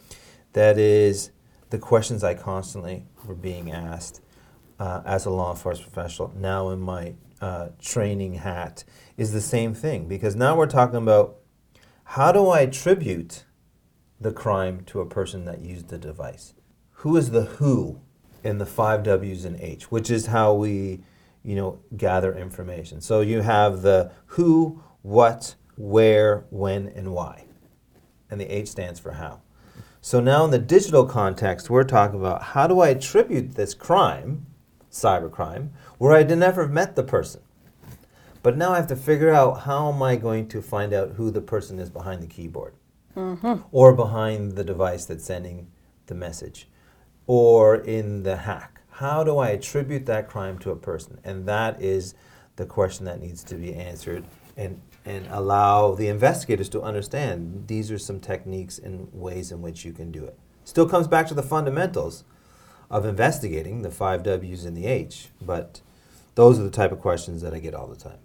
That 0.53 0.79
is 0.79 1.31
the 1.71 1.79
questions 1.79 2.23
I 2.23 2.35
constantly 2.35 3.07
were 3.25 3.35
being 3.35 3.71
asked 3.71 4.21
uh, 4.79 5.03
as 5.05 5.25
a 5.25 5.31
law 5.31 5.51
enforcement 5.53 5.93
professional, 5.93 6.33
now 6.37 6.71
in 6.71 6.81
my 6.81 7.15
uh, 7.41 7.69
training 7.81 8.35
hat, 8.35 8.85
is 9.17 9.33
the 9.33 9.41
same 9.41 9.75
thing. 9.75 10.07
Because 10.07 10.37
now 10.37 10.57
we're 10.57 10.67
talking 10.67 10.97
about 10.97 11.37
how 12.05 12.33
do 12.33 12.49
I 12.49 12.61
attribute 12.61 13.45
the 14.21 14.33
crime 14.33 14.85
to 14.87 15.01
a 15.01 15.07
person 15.07 15.45
that 15.45 15.61
used 15.61 15.89
the 15.89 15.99
device? 15.99 16.55
Who 16.91 17.17
is 17.17 17.31
the 17.31 17.43
who 17.43 18.01
in 18.47 18.59
the 18.59 18.67
five 18.67 19.03
W's 19.03 19.45
and 19.45 19.61
H, 19.61 19.91
which 19.91 20.09
is 20.09 20.27
how 20.27 20.55
we, 20.55 21.01
you 21.43 21.57
know, 21.57 21.81
gather 21.97 22.35
information. 22.35 23.01
So 23.01 23.21
you 23.21 23.41
have 23.41 23.83
the 23.83 24.13
who, 24.27 24.83
what, 25.03 25.57
where, 25.77 26.47
when, 26.51 26.89
and 26.89 27.13
why. 27.13 27.45
And 28.31 28.41
the 28.41 28.47
H 28.47 28.69
stands 28.69 29.01
for 29.01 29.13
how. 29.13 29.43
So 30.07 30.21
now 30.21 30.45
in 30.45 30.53
the 30.53 30.61
digital 30.61 31.05
context, 31.05 31.69
we're 31.69 31.83
talking 31.83 32.21
about 32.21 32.41
how 32.41 32.69
do 32.69 32.79
I 32.79 32.91
attribute 32.91 33.57
this 33.57 33.75
crime, 33.75 34.47
cybercrime, 34.89 35.71
where 35.99 36.13
I 36.13 36.23
never 36.23 36.69
met 36.69 36.95
the 36.95 37.03
person. 37.03 37.41
But 38.41 38.57
now 38.57 38.73
I 38.73 38.77
have 38.77 38.87
to 38.87 38.95
figure 38.95 39.33
out 39.33 39.63
how 39.63 39.93
am 39.93 40.01
I 40.05 40.15
going 40.15 40.47
to 40.51 40.63
find 40.63 40.93
out 40.93 41.15
who 41.17 41.33
the 41.33 41.41
person 41.41 41.81
is 41.81 41.91
behind 41.91 42.23
the 42.23 42.29
keyboard 42.29 42.75
mm-hmm. 43.17 43.55
or 43.73 43.93
behind 43.93 44.53
the 44.53 44.63
device 44.63 45.07
that's 45.07 45.25
sending 45.25 45.73
the 46.07 46.15
message 46.15 46.69
or 47.27 47.75
in 47.75 48.23
the 48.23 48.37
hack. 48.37 48.83
How 48.89 49.25
do 49.25 49.39
I 49.39 49.49
attribute 49.49 50.07
that 50.07 50.29
crime 50.29 50.61
to 50.61 50.71
a 50.71 50.77
person? 50.77 51.19
And 51.25 51.47
that 51.47 51.83
is 51.83 52.15
the 52.55 52.65
question 52.65 53.07
that 53.07 53.21
needs 53.21 53.43
to 53.43 53.57
be 53.57 53.75
answered 53.75 54.23
and 54.57 54.81
and 55.07 55.27
allow 55.31 55.95
the 55.95 56.09
investigators 56.09 56.69
to 56.69 56.83
understand 56.83 57.69
these 57.69 57.91
are 57.93 57.99
some 57.99 58.19
techniques 58.21 58.79
and 58.79 59.09
ways 59.13 59.53
in 59.53 59.63
which 59.63 59.85
you 59.85 59.93
can 59.93 60.11
do 60.11 60.25
it. 60.25 60.37
Still 60.65 60.89
comes 60.89 61.07
back 61.07 61.29
to 61.29 61.35
the 61.35 61.45
fundamentals 61.45 62.25
of 62.91 63.07
investigating, 63.07 63.83
the 63.83 63.91
five 63.91 64.25
W's 64.25 64.65
and 64.65 64.77
the 64.77 64.87
H, 64.87 65.29
but 65.41 65.81
those 66.35 66.59
are 66.59 66.65
the 66.65 66.71
type 66.71 66.91
of 66.91 67.01
questions 67.01 67.41
that 67.43 67.55
I 67.55 67.61
get 67.61 67.73
all 67.73 67.87
the 67.87 67.97
time. 67.97 68.19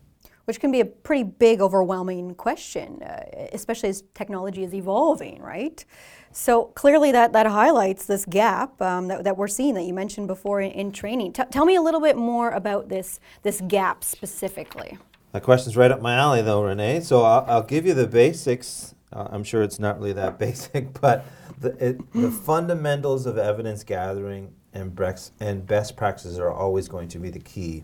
Which 0.46 0.60
can 0.60 0.72
be 0.72 0.80
a 0.80 0.86
pretty 0.86 1.24
big, 1.24 1.62
overwhelming 1.62 2.34
question, 2.34 3.04
uh, 3.04 3.48
especially 3.54 3.90
as 3.90 4.04
technology 4.16 4.64
is 4.64 4.74
evolving, 4.74 5.40
right? 5.40 5.86
So 6.32 6.66
clearly, 6.66 7.12
that, 7.12 7.32
that 7.34 7.46
highlights 7.46 8.06
this 8.06 8.26
gap 8.26 8.82
um, 8.82 9.08
that, 9.08 9.24
that 9.24 9.38
we're 9.38 9.48
seeing 9.48 9.76
that 9.76 9.84
you 9.84 9.94
mentioned 9.94 10.28
before 10.28 10.60
in, 10.60 10.72
in 10.72 10.92
training. 10.92 11.34
T- 11.34 11.44
tell 11.52 11.66
me 11.66 11.76
a 11.76 11.82
little 11.82 12.02
bit 12.02 12.18
more 12.18 12.50
about 12.50 12.90
this, 12.90 13.20
this 13.44 13.62
gap 13.68 14.04
specifically. 14.04 14.98
That 15.32 15.44
question's 15.44 15.78
right 15.78 15.92
up 15.92 16.02
my 16.02 16.16
alley, 16.16 16.42
though, 16.42 16.64
Renee. 16.64 17.00
So 17.02 17.24
I'll, 17.24 17.46
I'll 17.48 17.64
give 17.64 17.86
you 17.86 17.94
the 17.94 18.08
basics. 18.08 18.96
Uh, 19.14 19.28
I'm 19.30 19.44
sure 19.44 19.62
it's 19.62 19.80
not 19.80 20.00
really 20.00 20.14
that 20.14 20.38
basic, 20.40 21.00
but 21.00 21.26
the, 21.60 21.70
it, 21.86 22.14
the 22.14 22.32
fundamentals 22.46 23.26
of 23.26 23.38
evidence 23.38 23.84
gathering 23.84 24.54
and, 24.74 24.94
brex, 24.94 25.32
and 25.40 25.66
best 25.66 25.96
practices 25.96 26.38
are 26.40 26.52
always 26.52 26.88
going 26.88 27.08
to 27.10 27.20
be 27.20 27.30
the 27.30 27.40
key 27.40 27.84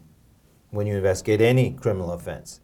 when 0.72 0.88
you 0.88 0.96
investigate 0.96 1.42
any 1.42 1.72
criminal 1.72 2.12
offense. 2.12 2.60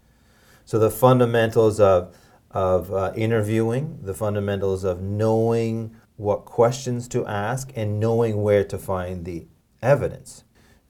So 0.65 0.79
the 0.79 0.91
fundamentals 0.91 1.79
of, 1.79 2.15
of 2.51 2.93
uh, 2.93 3.13
interviewing, 3.15 3.99
the 4.01 4.13
fundamentals 4.13 4.83
of 4.83 5.01
knowing 5.01 5.95
what 6.15 6.45
questions 6.45 7.07
to 7.09 7.25
ask, 7.25 7.71
and 7.75 7.99
knowing 7.99 8.43
where 8.43 8.63
to 8.65 8.77
find 8.77 9.25
the 9.25 9.47
evidence. 9.81 10.43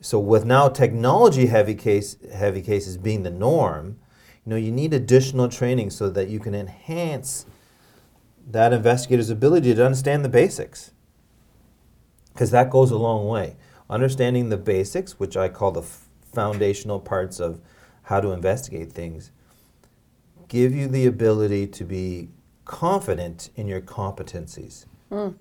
So 0.04 0.20
with 0.20 0.44
now 0.44 0.68
technology 0.68 1.46
heavy 1.46 1.76
case 1.76 2.18
heavy 2.34 2.62
cases 2.62 2.98
being 2.98 3.24
the 3.24 3.30
norm, 3.32 3.98
You 4.46 4.50
know, 4.50 4.56
you 4.58 4.72
need 4.72 4.94
additional 4.94 5.48
training 5.48 5.92
so 5.92 6.10
that 6.10 6.28
you 6.28 6.40
can 6.40 6.54
enhance 6.54 7.46
that 8.52 8.74
investigator's 8.74 9.30
ability 9.30 9.74
to 9.74 9.86
understand 9.86 10.26
the 10.26 10.30
basics. 10.30 10.92
Because 12.34 12.52
that 12.52 12.70
goes 12.70 12.92
a 12.92 12.98
long 12.98 13.28
way. 13.28 13.56
Understanding 13.90 14.50
the 14.50 14.58
basics, 14.58 15.18
which 15.20 15.38
I 15.38 15.48
call 15.48 15.72
the 15.72 15.82
f- 15.82 16.10
foundational 16.34 17.00
parts 17.00 17.40
of 17.40 17.62
how 18.04 18.20
to 18.20 18.32
investigate 18.32 18.92
things, 18.92 19.32
give 20.50 20.76
you 20.76 20.90
the 20.90 21.06
ability 21.06 21.68
to 21.68 21.86
be 21.86 22.28
confident 22.66 23.50
in 23.56 23.70
your 23.70 23.80
competencies. 23.80 24.86
Mm. 25.10 25.36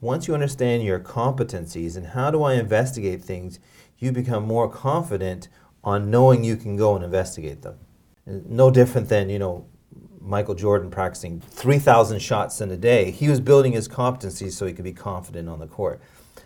Once 0.00 0.28
you 0.28 0.34
understand 0.34 0.82
your 0.82 1.00
competencies 1.00 1.96
and 1.96 2.08
how 2.08 2.30
do 2.30 2.42
I 2.42 2.54
investigate 2.54 3.22
things, 3.22 3.58
you 3.98 4.12
become 4.12 4.44
more 4.44 4.68
confident 4.68 5.48
on 5.82 6.10
knowing 6.10 6.44
you 6.44 6.56
can 6.56 6.76
go 6.76 6.94
and 6.94 7.04
investigate 7.04 7.62
them. 7.62 7.78
No 8.26 8.70
different 8.70 9.08
than, 9.08 9.30
you 9.30 9.38
know, 9.38 9.66
Michael 10.20 10.54
Jordan 10.54 10.90
practicing 10.90 11.40
3,000 11.40 12.18
shots 12.18 12.60
in 12.60 12.70
a 12.70 12.76
day. 12.76 13.10
He 13.10 13.28
was 13.28 13.40
building 13.40 13.72
his 13.72 13.88
competencies 13.88 14.52
so 14.52 14.66
he 14.66 14.72
could 14.72 14.84
be 14.84 14.92
confident 14.92 15.48
on 15.48 15.60
the 15.60 15.66
court. 15.66 16.00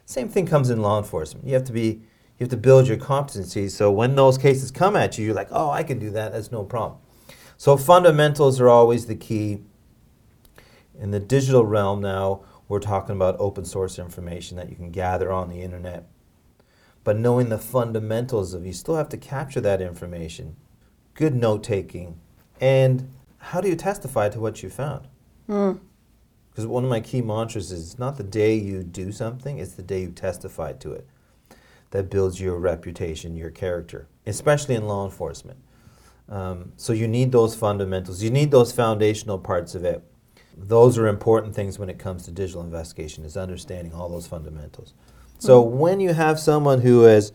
Same 0.05 0.29
thing 0.29 0.47
comes 0.47 0.71
in 0.71 0.83
law 0.83 0.99
enforcement. 0.99 1.47
You 1.47 1.55
have 1.55 1.65
to 1.65 1.73
be 1.73 2.03
you 2.39 2.45
have 2.45 2.51
to 2.51 2.57
build 2.57 2.89
your 2.89 2.97
competencies 2.97 3.73
so 3.73 3.91
when 3.91 4.15
those 4.15 4.39
cases 4.39 4.71
come 4.71 4.97
at 4.97 5.19
you, 5.19 5.27
you're 5.27 5.35
like, 5.35 5.49
"Oh, 5.51 5.71
I 5.71 5.83
can 5.83 5.99
do 5.99 6.11
that. 6.11 6.33
That's 6.33 6.51
no 6.51 6.65
problem." 6.65 6.99
So 7.59 7.77
fundamentals 7.77 8.61
are 8.61 8.69
always 8.69 9.07
the 9.07 9.15
key. 9.15 9.63
In 10.99 11.11
the 11.11 11.21
digital 11.21 11.65
realm 11.67 12.01
now, 12.01 12.43
we're 12.71 12.79
talking 12.79 13.17
about 13.17 13.35
open 13.41 13.65
source 13.65 13.99
information 13.99 14.57
that 14.57 14.71
you 14.71 14.77
can 14.77 14.93
gather 14.93 15.33
on 15.33 15.49
the 15.49 15.61
internet. 15.61 16.07
But 17.03 17.19
knowing 17.19 17.49
the 17.49 17.59
fundamentals 17.59 18.55
of 18.55 18.65
you 18.65 18.73
still 18.73 18.95
have 18.95 19.09
to 19.09 19.17
capture 19.17 19.61
that 19.61 19.83
information. 19.83 20.55
Good 21.15 21.35
note 21.35 21.65
taking 21.65 22.21
and 22.61 23.11
how 23.39 23.61
do 23.61 23.69
you 23.69 23.75
testify 23.75 24.29
to 24.29 24.39
what 24.39 24.63
you 24.63 24.71
found? 24.71 25.09
Because 26.51 26.65
one 26.65 26.85
of 26.85 26.91
my 26.91 27.01
key 27.01 27.23
mantras 27.23 27.73
is 27.73 27.91
it's 27.91 27.99
not 27.99 28.17
the 28.17 28.23
day 28.23 28.55
you 28.55 28.85
do 28.85 29.11
something, 29.11 29.59
it's 29.59 29.73
the 29.73 29.83
day 29.83 30.03
you 30.03 30.11
testify 30.13 30.73
to 30.75 30.93
it 30.93 31.09
that 31.91 32.09
builds 32.09 32.41
your 32.41 32.57
reputation, 32.57 33.37
your 33.37 33.51
character, 33.51 34.07
especially 34.27 34.77
in 34.77 34.87
law 34.87 35.05
enforcement. 35.05 35.59
Um, 36.29 36.71
so 36.77 36.93
you 36.93 37.09
need 37.09 37.33
those 37.33 37.57
fundamentals, 37.57 38.23
you 38.23 38.31
need 38.31 38.53
those 38.53 38.71
foundational 38.71 39.39
parts 39.39 39.75
of 39.75 39.85
it. 39.85 40.05
Those 40.57 40.99
are 40.99 41.07
important 41.07 41.55
things 41.55 41.79
when 41.79 41.89
it 41.89 41.99
comes 41.99 42.25
to 42.25 42.31
digital 42.31 42.63
investigation, 42.63 43.25
is 43.25 43.37
understanding 43.37 43.95
all 43.95 44.09
those 44.09 44.27
fundamentals. 44.27 44.95
So 45.39 45.63
hmm. 45.63 45.79
when 45.79 46.01
you 46.01 46.13
have 46.13 46.39
someone 46.39 46.81
who 46.81 47.07
is 47.07 47.33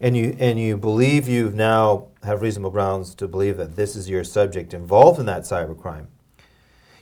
and 0.00 0.16
you 0.16 0.36
and 0.38 0.58
you 0.58 0.76
believe 0.76 1.28
you 1.28 1.50
now 1.50 2.08
have 2.22 2.42
reasonable 2.42 2.70
grounds 2.70 3.14
to 3.14 3.28
believe 3.28 3.56
that 3.56 3.76
this 3.76 3.96
is 3.96 4.08
your 4.10 4.24
subject 4.24 4.74
involved 4.74 5.18
in 5.18 5.26
that 5.26 5.42
cybercrime, 5.42 6.06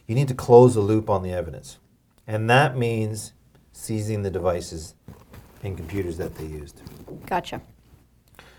you 0.06 0.14
need 0.14 0.28
to 0.28 0.34
close 0.34 0.74
the 0.74 0.80
loop 0.80 1.10
on 1.10 1.22
the 1.22 1.32
evidence. 1.32 1.78
And 2.26 2.48
that 2.48 2.76
means 2.76 3.32
seizing 3.72 4.22
the 4.22 4.30
devices 4.30 4.94
and 5.62 5.76
computers 5.76 6.16
that 6.18 6.36
they 6.36 6.46
used. 6.46 6.80
Gotcha. 7.26 7.60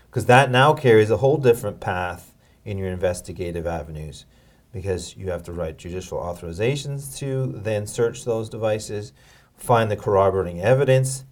Because 0.06 0.26
that 0.26 0.50
now 0.50 0.74
carries 0.74 1.10
a 1.10 1.18
whole 1.18 1.36
different 1.36 1.80
path 1.80 2.34
in 2.64 2.78
your 2.78 2.88
investigative 2.88 3.66
avenues 3.66 4.26
because 4.76 5.16
you 5.16 5.30
have 5.30 5.42
to 5.42 5.52
write 5.52 5.78
judicial 5.78 6.18
authorizations 6.18 7.16
to 7.16 7.46
then 7.46 7.86
search 7.86 8.26
those 8.26 8.50
devices, 8.50 9.14
find 9.56 9.90
the 9.90 9.96
corroborating 9.96 10.60
evidence 10.60 11.24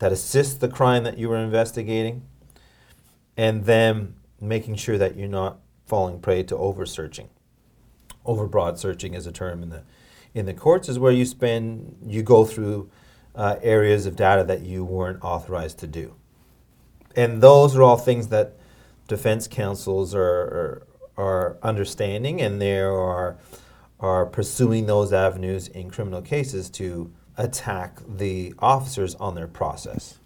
that 0.00 0.10
assists 0.10 0.54
the 0.54 0.68
crime 0.68 1.04
that 1.04 1.16
you 1.16 1.28
were 1.28 1.36
investigating, 1.36 2.22
and 3.36 3.64
then 3.64 4.16
making 4.40 4.74
sure 4.74 4.98
that 4.98 5.16
you're 5.16 5.28
not 5.28 5.60
falling 5.86 6.18
prey 6.20 6.42
to 6.42 6.56
over 6.56 6.84
searching. 6.84 7.28
Overbroad 8.26 8.76
searching 8.76 9.14
is 9.14 9.24
a 9.24 9.32
term 9.32 9.62
in 9.62 9.70
the 9.70 9.84
in 10.34 10.46
the 10.46 10.54
courts 10.54 10.88
is 10.88 10.98
where 10.98 11.12
you 11.12 11.24
spend 11.24 11.96
you 12.04 12.24
go 12.24 12.44
through 12.44 12.90
uh, 13.36 13.54
areas 13.62 14.04
of 14.04 14.16
data 14.16 14.42
that 14.42 14.62
you 14.62 14.84
weren't 14.84 15.22
authorized 15.22 15.78
to 15.78 15.86
do, 15.86 16.16
and 17.14 17.40
those 17.40 17.76
are 17.76 17.82
all 17.84 17.96
things 17.96 18.28
that 18.28 18.56
defense 19.06 19.46
counsels 19.46 20.12
are 20.12 20.20
are, 20.20 20.86
are 21.20 21.56
understanding, 21.62 22.40
and 22.40 22.60
they 22.60 22.80
are 22.80 23.36
are 24.00 24.24
pursuing 24.24 24.86
those 24.86 25.12
avenues 25.12 25.68
in 25.68 25.90
criminal 25.90 26.22
cases 26.22 26.70
to 26.70 27.12
attack 27.36 27.98
the 28.08 28.54
officers 28.58 29.14
on 29.16 29.34
their 29.34 29.46
process. 29.46 30.18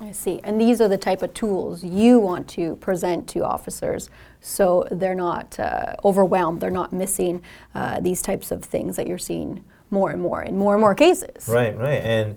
I 0.00 0.12
see. 0.12 0.40
And 0.44 0.60
these 0.60 0.80
are 0.80 0.88
the 0.88 0.98
type 0.98 1.22
of 1.22 1.32
tools 1.32 1.82
you 1.82 2.18
want 2.18 2.48
to 2.48 2.76
present 2.76 3.28
to 3.28 3.44
officers 3.44 4.10
so 4.40 4.86
they're 4.90 5.14
not 5.14 5.58
uh, 5.60 5.94
overwhelmed, 6.04 6.60
they're 6.60 6.70
not 6.70 6.92
missing 6.92 7.42
uh, 7.74 8.00
these 8.00 8.20
types 8.20 8.50
of 8.50 8.64
things 8.64 8.96
that 8.96 9.06
you're 9.06 9.16
seeing 9.16 9.64
more 9.90 10.10
and 10.10 10.20
more 10.20 10.42
in 10.42 10.58
more 10.58 10.74
and 10.74 10.80
more 10.80 10.94
cases. 10.94 11.48
Right, 11.48 11.76
right. 11.78 12.02
And 12.02 12.36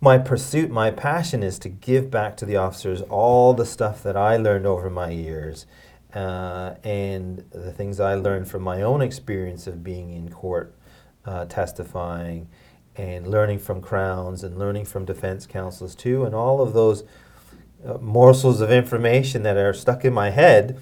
my 0.00 0.18
pursuit, 0.18 0.70
my 0.70 0.90
passion 0.90 1.42
is 1.42 1.58
to 1.60 1.68
give 1.68 2.10
back 2.10 2.36
to 2.38 2.44
the 2.44 2.56
officers 2.56 3.00
all 3.02 3.54
the 3.54 3.66
stuff 3.66 4.02
that 4.02 4.16
I 4.16 4.36
learned 4.36 4.66
over 4.66 4.90
my 4.90 5.10
years 5.10 5.66
uh, 6.14 6.74
and 6.84 7.44
the 7.50 7.72
things 7.72 8.00
I 8.00 8.14
learned 8.14 8.48
from 8.48 8.62
my 8.62 8.82
own 8.82 9.02
experience 9.02 9.66
of 9.66 9.84
being 9.84 10.10
in 10.12 10.30
court 10.30 10.74
uh, 11.24 11.44
testifying 11.46 12.48
and 12.96 13.26
learning 13.28 13.58
from 13.60 13.80
crowns 13.80 14.42
and 14.42 14.58
learning 14.58 14.84
from 14.84 15.04
defense 15.04 15.46
counsels 15.46 15.94
too, 15.94 16.24
and 16.24 16.34
all 16.34 16.60
of 16.60 16.72
those 16.72 17.04
uh, 17.86 17.96
morsels 17.98 18.60
of 18.60 18.72
information 18.72 19.42
that 19.44 19.56
are 19.56 19.72
stuck 19.72 20.04
in 20.04 20.12
my 20.12 20.30
head 20.30 20.80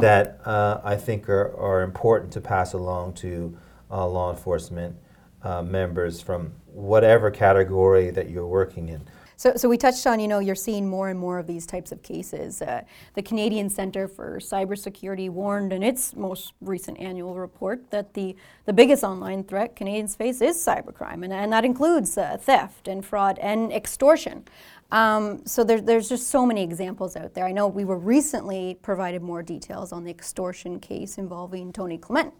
that 0.00 0.40
uh, 0.46 0.80
I 0.82 0.96
think 0.96 1.28
are, 1.28 1.54
are 1.58 1.82
important 1.82 2.32
to 2.34 2.40
pass 2.40 2.72
along 2.72 3.14
to 3.14 3.56
uh, 3.90 4.06
law 4.06 4.30
enforcement 4.30 4.96
uh, 5.42 5.62
members 5.62 6.22
from 6.22 6.52
whatever 6.72 7.30
category 7.30 8.10
that 8.10 8.30
you're 8.30 8.46
working 8.46 8.88
in. 8.88 9.02
So, 9.38 9.52
so 9.54 9.68
we 9.68 9.78
touched 9.78 10.04
on, 10.04 10.18
you 10.18 10.26
know, 10.26 10.40
you're 10.40 10.56
seeing 10.56 10.88
more 10.88 11.10
and 11.10 11.18
more 11.18 11.38
of 11.38 11.46
these 11.46 11.64
types 11.64 11.92
of 11.92 12.02
cases. 12.02 12.60
Uh, 12.60 12.82
the 13.14 13.22
Canadian 13.22 13.70
Centre 13.70 14.08
for 14.08 14.40
Cybersecurity 14.40 15.30
warned 15.30 15.72
in 15.72 15.84
its 15.84 16.16
most 16.16 16.54
recent 16.60 16.98
annual 16.98 17.36
report 17.36 17.88
that 17.92 18.14
the, 18.14 18.34
the 18.64 18.72
biggest 18.72 19.04
online 19.04 19.44
threat 19.44 19.76
Canadians 19.76 20.16
face 20.16 20.40
is 20.42 20.56
cybercrime, 20.56 21.22
and, 21.22 21.32
and 21.32 21.52
that 21.52 21.64
includes 21.64 22.18
uh, 22.18 22.36
theft 22.36 22.88
and 22.88 23.06
fraud 23.06 23.38
and 23.38 23.72
extortion. 23.72 24.44
Um, 24.90 25.46
so 25.46 25.62
there, 25.62 25.80
there's 25.80 26.08
just 26.08 26.30
so 26.30 26.44
many 26.44 26.64
examples 26.64 27.14
out 27.14 27.34
there. 27.34 27.46
I 27.46 27.52
know 27.52 27.68
we 27.68 27.84
were 27.84 27.98
recently 27.98 28.76
provided 28.82 29.22
more 29.22 29.44
details 29.44 29.92
on 29.92 30.02
the 30.02 30.10
extortion 30.10 30.80
case 30.80 31.16
involving 31.16 31.72
Tony 31.72 31.96
Clement. 31.96 32.34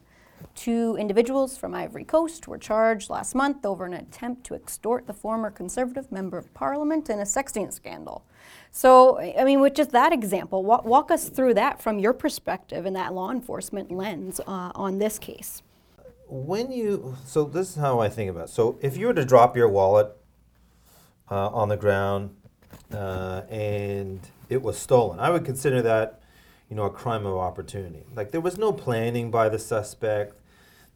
Two 0.55 0.97
individuals 0.99 1.57
from 1.57 1.75
Ivory 1.75 2.05
Coast 2.05 2.49
were 2.49 2.59
charged 2.59 3.11
last 3.11 3.35
month 3.35 3.65
over 3.65 3.85
an 3.85 3.95
attempt 3.95 4.45
to 4.45 4.55
extort 4.55 5.07
the 5.07 5.13
former 5.13 5.51
Conservative 5.51 6.11
Member 6.11 6.37
of 6.37 6.53
Parliament 6.53 7.09
in 7.09 7.21
a 7.21 7.25
sexting 7.25 7.73
scandal. 7.73 8.25
So, 8.71 9.21
I 9.21 9.45
mean, 9.45 9.61
with 9.61 9.75
just 9.75 9.91
that 9.93 10.13
example, 10.13 10.65
walk, 10.65 10.85
walk 10.85 11.11
us 11.11 11.29
through 11.29 11.55
that 11.55 11.81
from 11.81 11.99
your 11.99 12.13
perspective 12.13 12.87
and 12.87 12.97
that 12.97 13.15
law 13.15 13.31
enforcement 13.31 13.91
lens 13.91 14.41
uh, 14.41 14.73
on 14.75 14.99
this 14.99 15.19
case. 15.19 15.63
When 16.29 16.71
you, 16.73 17.17
so 17.25 17.45
this 17.45 17.71
is 17.71 17.77
how 17.77 18.01
I 18.01 18.09
think 18.09 18.31
about 18.31 18.49
it. 18.49 18.51
So 18.51 18.79
if 18.83 18.97
you 18.97 19.07
were 19.07 19.15
to 19.15 19.25
drop 19.25 19.57
your 19.57 19.69
wallet 19.69 20.09
uh, 21.31 21.49
on 21.49 21.69
the 21.69 21.77
ground 21.77 22.37
uh, 22.93 23.43
and 23.49 24.21
it 24.49 24.61
was 24.61 24.77
stolen, 24.77 25.21
I 25.21 25.31
would 25.31 25.45
consider 25.45 25.81
that, 25.83 26.18
you 26.69 26.77
know, 26.77 26.85
a 26.85 26.91
crime 26.91 27.25
of 27.27 27.37
opportunity. 27.37 28.05
Like 28.15 28.31
there 28.31 28.41
was 28.41 28.59
no 28.59 28.73
planning 28.73 29.31
by 29.31 29.49
the 29.49 29.59
suspect. 29.59 30.35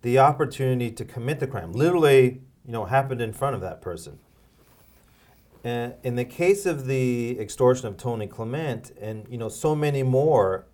The 0.03 0.19
opportunity 0.19 0.91
to 0.91 1.05
commit 1.05 1.41
the 1.41 1.47
crime 1.47 1.73
literally, 1.73 2.43
you 2.65 2.73
know, 2.73 2.87
happened 2.87 3.23
in 3.23 3.33
front 3.33 3.55
of 3.55 3.61
that 3.63 3.81
person. 3.81 4.19
Uh, 5.65 5.91
in 6.03 6.17
the 6.17 6.25
case 6.25 6.67
of 6.67 6.87
the 6.87 7.39
extortion 7.39 7.87
of 7.87 7.97
Tony 7.97 8.27
Clement, 8.27 8.91
and 9.01 9.27
you 9.29 9.39
know, 9.39 9.49
so 9.49 9.77
many 9.77 10.03
more 10.03 10.67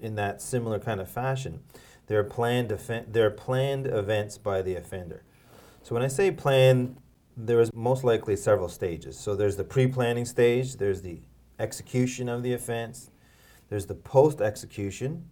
in 0.00 0.14
that 0.16 0.42
similar 0.42 0.78
kind 0.78 1.00
of 1.00 1.08
fashion, 1.08 1.60
they're 2.06 2.22
planned 2.22 2.68
defen- 2.68 3.12
they're 3.12 3.30
planned 3.30 3.86
events 3.86 4.36
by 4.36 4.60
the 4.60 4.76
offender. 4.76 5.22
So 5.82 5.94
when 5.94 6.04
I 6.04 6.08
say 6.08 6.30
plan, 6.30 6.98
there 7.36 7.60
is 7.60 7.70
most 7.72 8.04
likely 8.04 8.36
several 8.36 8.68
stages. 8.68 9.18
So 9.18 9.34
there's 9.34 9.56
the 9.56 9.64
pre-planning 9.64 10.26
stage, 10.26 10.76
there's 10.76 11.02
the 11.02 11.20
execution 11.58 12.28
of 12.28 12.42
the 12.42 12.52
offense, 12.52 13.10
there's 13.68 13.86
the 13.86 13.94
post-execution, 13.94 15.28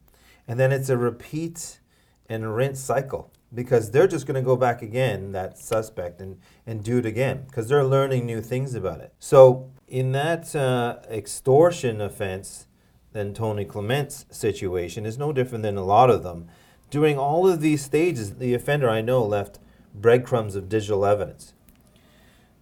and 0.46 0.58
then 0.58 0.72
it's 0.72 0.88
a 0.88 0.96
repeat 0.96 1.80
and 2.28 2.56
rinse 2.56 2.80
cycle 2.80 3.32
because 3.52 3.90
they're 3.90 4.08
just 4.08 4.26
going 4.26 4.34
to 4.34 4.42
go 4.42 4.56
back 4.56 4.82
again, 4.82 5.32
that 5.32 5.58
suspect, 5.58 6.20
and, 6.20 6.38
and 6.66 6.82
do 6.82 6.98
it 6.98 7.06
again 7.06 7.44
because 7.46 7.68
they're 7.68 7.84
learning 7.84 8.26
new 8.26 8.40
things 8.40 8.74
about 8.74 9.00
it. 9.00 9.12
So 9.18 9.70
in 9.86 10.12
that 10.12 10.54
uh, 10.56 10.96
extortion 11.08 12.00
offense, 12.00 12.66
then 13.12 13.32
Tony 13.32 13.64
Clement's 13.64 14.26
situation 14.30 15.06
is 15.06 15.16
no 15.16 15.32
different 15.32 15.62
than 15.62 15.76
a 15.76 15.84
lot 15.84 16.10
of 16.10 16.22
them. 16.22 16.48
During 16.90 17.16
all 17.16 17.46
of 17.48 17.60
these 17.60 17.84
stages, 17.84 18.36
the 18.36 18.54
offender 18.54 18.88
I 18.88 19.00
know 19.00 19.24
left 19.24 19.60
breadcrumbs 19.94 20.56
of 20.56 20.68
digital 20.68 21.06
evidence. 21.06 21.54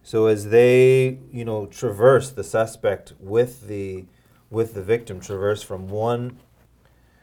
So 0.03 0.27
as 0.27 0.49
they, 0.49 1.17
you 1.31 1.45
know, 1.45 1.65
traverse 1.65 2.29
the 2.29 2.43
suspect 2.43 3.13
with 3.19 3.67
the 3.67 4.05
with 4.53 4.75
the 4.75 4.83
victim, 4.83 5.19
traverse 5.19 5.63
from 5.63 5.89
one 5.89 6.37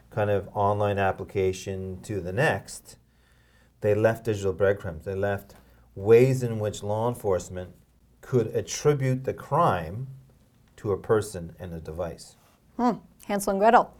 kind 0.09 0.29
of 0.29 0.49
online 0.53 0.99
application 0.99 1.99
to 2.03 2.19
the 2.19 2.33
next, 2.33 2.97
they 3.79 3.95
left 3.95 4.25
digital 4.25 4.51
breadcrumbs. 4.51 5.05
They 5.05 5.15
left 5.15 5.55
ways 5.95 6.43
in 6.43 6.59
which 6.59 6.83
law 6.83 7.07
enforcement 7.07 7.71
could 8.19 8.47
attribute 8.47 9.23
the 9.23 9.33
crime 9.33 10.07
to 10.75 10.91
a 10.91 10.97
person 10.97 11.55
and 11.57 11.73
a 11.73 11.79
device. 11.79 12.35
Hmm. 12.75 12.97
Hansel 13.25 13.51
and 13.51 13.59
Gretel. 13.59 13.95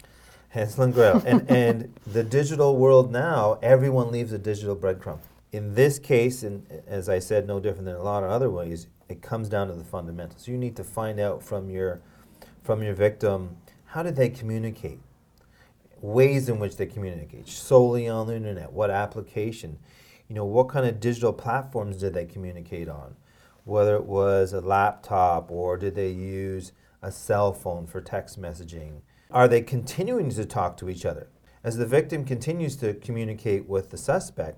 Hansel 0.50 0.84
and 0.84 0.94
Gretel. 0.94 1.24
and, 1.26 1.50
and 1.50 1.94
the 2.06 2.24
digital 2.24 2.76
world 2.76 3.12
now, 3.12 3.58
everyone 3.64 4.12
leaves 4.12 4.34
a 4.34 4.38
digital 4.38 4.76
breadcrumb. 4.76 5.20
In 5.54 5.74
this 5.74 6.00
case, 6.00 6.44
and 6.44 6.66
as 6.86 7.08
I 7.08 7.20
said, 7.20 7.48
no 7.48 7.62
different 7.62 7.86
than 7.86 7.96
a 7.96 8.04
lot 8.04 8.24
of 8.24 8.30
other 8.30 8.50
ways, 8.50 8.88
it 9.08 9.22
comes 9.22 9.48
down 9.48 9.68
to 9.68 9.74
the 9.74 9.84
fundamentals. 9.84 10.48
You 10.48 10.58
need 10.58 10.76
to 10.76 10.84
find 10.84 11.20
out 11.20 11.42
from 11.42 11.70
your 11.70 12.02
from 12.62 12.84
your 12.84 12.94
victim 12.94 13.58
how 13.92 14.04
did 14.04 14.16
they 14.16 14.30
communicate? 14.30 15.02
Ways 16.00 16.48
in 16.48 16.60
which 16.60 16.78
they 16.78 16.86
communicate 16.86 17.50
solely 17.50 18.08
on 18.08 18.28
the 18.28 18.38
internet. 18.38 18.72
What 18.72 18.90
application? 18.90 19.80
You 20.30 20.36
know, 20.36 20.46
what 20.46 20.70
kind 20.70 20.86
of 20.86 21.02
digital 21.02 21.34
platforms 21.34 21.98
did 21.98 22.14
they 22.14 22.24
communicate 22.24 22.88
on? 22.88 23.18
Whether 23.66 23.98
it 23.98 24.06
was 24.06 24.54
a 24.54 24.62
laptop 24.62 25.52
or 25.52 25.76
did 25.76 25.96
they 25.96 26.10
use 26.10 26.72
a 27.02 27.12
cell 27.12 27.52
phone 27.52 27.86
for 27.86 28.00
text 28.00 28.42
messaging? 28.42 29.02
Are 29.30 29.50
they 29.50 29.60
continuing 29.62 30.30
to 30.30 30.46
talk 30.46 30.78
to 30.78 30.90
each 30.90 31.06
other? 31.06 31.28
As 31.62 31.76
the 31.76 31.86
victim 31.86 32.24
continues 32.24 32.78
to 32.78 32.94
communicate 32.94 33.68
with 33.68 33.90
the 33.90 33.98
suspect, 33.98 34.58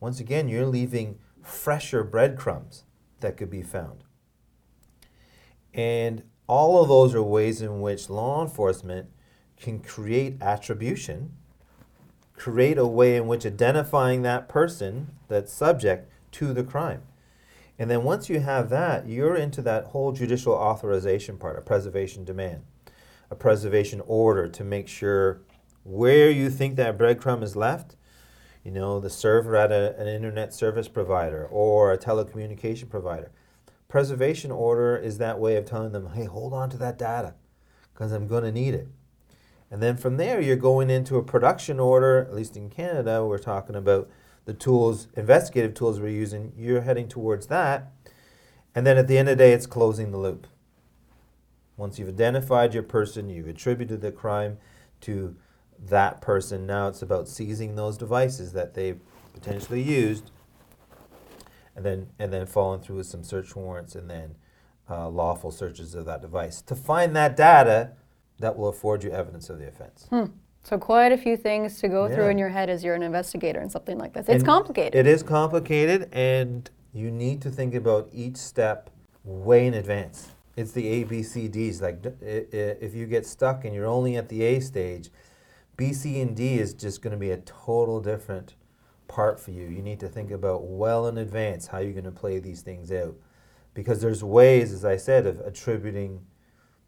once 0.00 0.20
again, 0.20 0.48
you're 0.48 0.64
leaving 0.64 1.18
fresher 1.42 2.02
breadcrumbs 2.02 2.84
that 3.20 3.36
could 3.36 3.50
be 3.50 3.62
found. 3.62 4.04
And 5.74 6.22
all 6.46 6.82
of 6.82 6.88
those 6.88 7.14
are 7.14 7.22
ways 7.22 7.62
in 7.62 7.80
which 7.80 8.10
law 8.10 8.42
enforcement 8.42 9.08
can 9.58 9.80
create 9.80 10.40
attribution, 10.42 11.32
create 12.36 12.76
a 12.76 12.86
way 12.86 13.16
in 13.16 13.26
which 13.26 13.46
identifying 13.46 14.22
that 14.22 14.48
person, 14.48 15.08
that 15.28 15.48
subject, 15.48 16.10
to 16.32 16.52
the 16.52 16.64
crime. 16.64 17.02
And 17.78 17.90
then 17.90 18.04
once 18.04 18.28
you 18.28 18.40
have 18.40 18.68
that, 18.70 19.08
you're 19.08 19.36
into 19.36 19.62
that 19.62 19.86
whole 19.86 20.12
judicial 20.12 20.52
authorization 20.52 21.38
part, 21.38 21.58
a 21.58 21.62
preservation 21.62 22.24
demand, 22.24 22.62
a 23.30 23.34
preservation 23.34 24.02
order 24.06 24.48
to 24.48 24.64
make 24.64 24.86
sure 24.86 25.40
where 25.82 26.30
you 26.30 26.50
think 26.50 26.76
that 26.76 26.98
breadcrumb 26.98 27.42
is 27.42 27.56
left, 27.56 27.96
you 28.62 28.70
know, 28.70 29.00
the 29.00 29.10
server 29.10 29.56
at 29.56 29.72
a, 29.72 29.98
an 29.98 30.08
internet 30.08 30.54
service 30.54 30.88
provider 30.88 31.46
or 31.46 31.92
a 31.92 31.98
telecommunication 31.98 32.88
provider 32.88 33.30
Preservation 33.94 34.50
order 34.50 34.96
is 34.96 35.18
that 35.18 35.38
way 35.38 35.54
of 35.54 35.66
telling 35.66 35.92
them, 35.92 36.14
hey, 36.14 36.24
hold 36.24 36.52
on 36.52 36.68
to 36.68 36.76
that 36.78 36.98
data 36.98 37.34
because 37.92 38.10
I'm 38.10 38.26
going 38.26 38.42
to 38.42 38.50
need 38.50 38.74
it. 38.74 38.88
And 39.70 39.80
then 39.80 39.96
from 39.96 40.16
there, 40.16 40.40
you're 40.40 40.56
going 40.56 40.90
into 40.90 41.16
a 41.16 41.22
production 41.22 41.78
order, 41.78 42.26
at 42.28 42.34
least 42.34 42.56
in 42.56 42.70
Canada, 42.70 43.24
we're 43.24 43.38
talking 43.38 43.76
about 43.76 44.10
the 44.46 44.52
tools, 44.52 45.06
investigative 45.16 45.74
tools 45.74 46.00
we're 46.00 46.08
using, 46.08 46.52
you're 46.56 46.80
heading 46.80 47.06
towards 47.06 47.46
that. 47.46 47.92
And 48.74 48.84
then 48.84 48.98
at 48.98 49.06
the 49.06 49.16
end 49.16 49.28
of 49.28 49.38
the 49.38 49.44
day, 49.44 49.52
it's 49.52 49.64
closing 49.64 50.10
the 50.10 50.18
loop. 50.18 50.48
Once 51.76 51.96
you've 51.96 52.08
identified 52.08 52.74
your 52.74 52.82
person, 52.82 53.30
you've 53.30 53.46
attributed 53.46 54.00
the 54.00 54.10
crime 54.10 54.58
to 55.02 55.36
that 55.78 56.20
person, 56.20 56.66
now 56.66 56.88
it's 56.88 57.00
about 57.00 57.28
seizing 57.28 57.76
those 57.76 57.96
devices 57.96 58.54
that 58.54 58.74
they 58.74 58.96
potentially 59.32 59.82
used 59.82 60.32
and 61.76 61.84
then 61.84 62.06
and 62.18 62.32
then 62.32 62.46
following 62.46 62.80
through 62.80 62.96
with 62.96 63.06
some 63.06 63.22
search 63.24 63.54
warrants 63.56 63.94
and 63.94 64.08
then 64.08 64.34
uh, 64.90 65.08
lawful 65.08 65.50
searches 65.50 65.94
of 65.94 66.04
that 66.06 66.20
device 66.20 66.60
to 66.62 66.74
find 66.74 67.16
that 67.16 67.36
data 67.36 67.92
that 68.38 68.56
will 68.56 68.68
afford 68.68 69.02
you 69.02 69.10
evidence 69.10 69.48
of 69.48 69.58
the 69.58 69.66
offense. 69.68 70.06
Hmm. 70.10 70.24
So 70.62 70.78
quite 70.78 71.12
a 71.12 71.16
few 71.18 71.36
things 71.36 71.78
to 71.80 71.88
go 71.88 72.06
Yeah. 72.06 72.14
through 72.14 72.28
in 72.28 72.38
your 72.38 72.48
head 72.48 72.70
as 72.70 72.82
you're 72.82 72.94
an 72.94 73.02
investigator 73.02 73.60
and 73.60 73.70
something 73.70 73.98
like 73.98 74.12
this. 74.14 74.22
It's 74.28 74.36
And 74.36 74.44
complicated. 74.44 74.94
It 74.94 75.06
is 75.06 75.22
complicated, 75.22 76.08
and 76.12 76.70
you 76.92 77.10
need 77.10 77.42
to 77.42 77.50
think 77.50 77.74
about 77.74 78.08
each 78.12 78.36
step 78.36 78.88
way 79.24 79.66
in 79.66 79.74
advance. 79.74 80.28
It's 80.56 80.72
the 80.72 80.86
A, 80.88 81.04
B, 81.04 81.22
C, 81.22 81.48
D's. 81.48 81.82
Like 81.82 82.00
d- 82.02 82.10
i- 82.22 82.26
i- 82.56 82.76
if 82.80 82.94
you 82.94 83.06
get 83.06 83.26
stuck 83.26 83.64
and 83.64 83.74
you're 83.74 83.86
only 83.86 84.16
at 84.16 84.28
the 84.28 84.42
A 84.42 84.60
stage, 84.60 85.10
B, 85.76 85.92
C, 85.92 86.20
and 86.20 86.34
D 86.36 86.58
is 86.58 86.72
just 86.72 87.02
going 87.02 87.10
to 87.12 87.16
be 87.18 87.30
a 87.30 87.38
total 87.38 88.00
different 88.00 88.54
part 89.08 89.38
for 89.38 89.50
you. 89.50 89.66
You 89.66 89.82
need 89.82 90.00
to 90.00 90.08
think 90.08 90.30
about 90.30 90.64
well 90.64 91.06
in 91.08 91.18
advance 91.18 91.66
how 91.66 91.78
you're 91.78 91.92
going 91.92 92.04
to 92.04 92.10
play 92.10 92.38
these 92.38 92.62
things 92.62 92.90
out, 92.90 93.16
because 93.74 94.00
there's 94.00 94.24
ways, 94.24 94.72
as 94.72 94.84
I 94.84 94.96
said, 94.96 95.26
of 95.26 95.40
attributing 95.40 96.24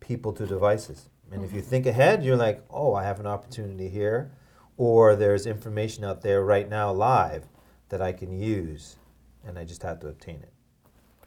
people 0.01 0.33
to 0.35 0.47
devices. 0.47 1.11
And 1.33 1.45
if 1.45 1.53
you 1.53 1.61
mm-hmm. 1.61 1.71
think 1.71 1.87
ahead, 1.87 2.25
you're 2.25 2.37
like, 2.37 2.65
oh, 2.71 2.95
I 2.95 3.05
have 3.05 3.21
an 3.21 3.27
opportunity 3.27 3.89
here, 3.89 4.33
or 4.77 5.17
there's 5.17 5.47
information 5.47 6.05
out 6.05 6.23
there 6.23 6.43
right 6.45 6.69
now 6.69 6.93
live 6.93 7.45
that 7.89 8.01
I 8.01 8.13
can 8.13 8.33
use, 8.33 8.97
and 9.45 9.59
I 9.59 9.65
just 9.65 9.83
have 9.83 10.01
to 10.01 10.09
obtain 10.09 10.37
it. 10.37 10.53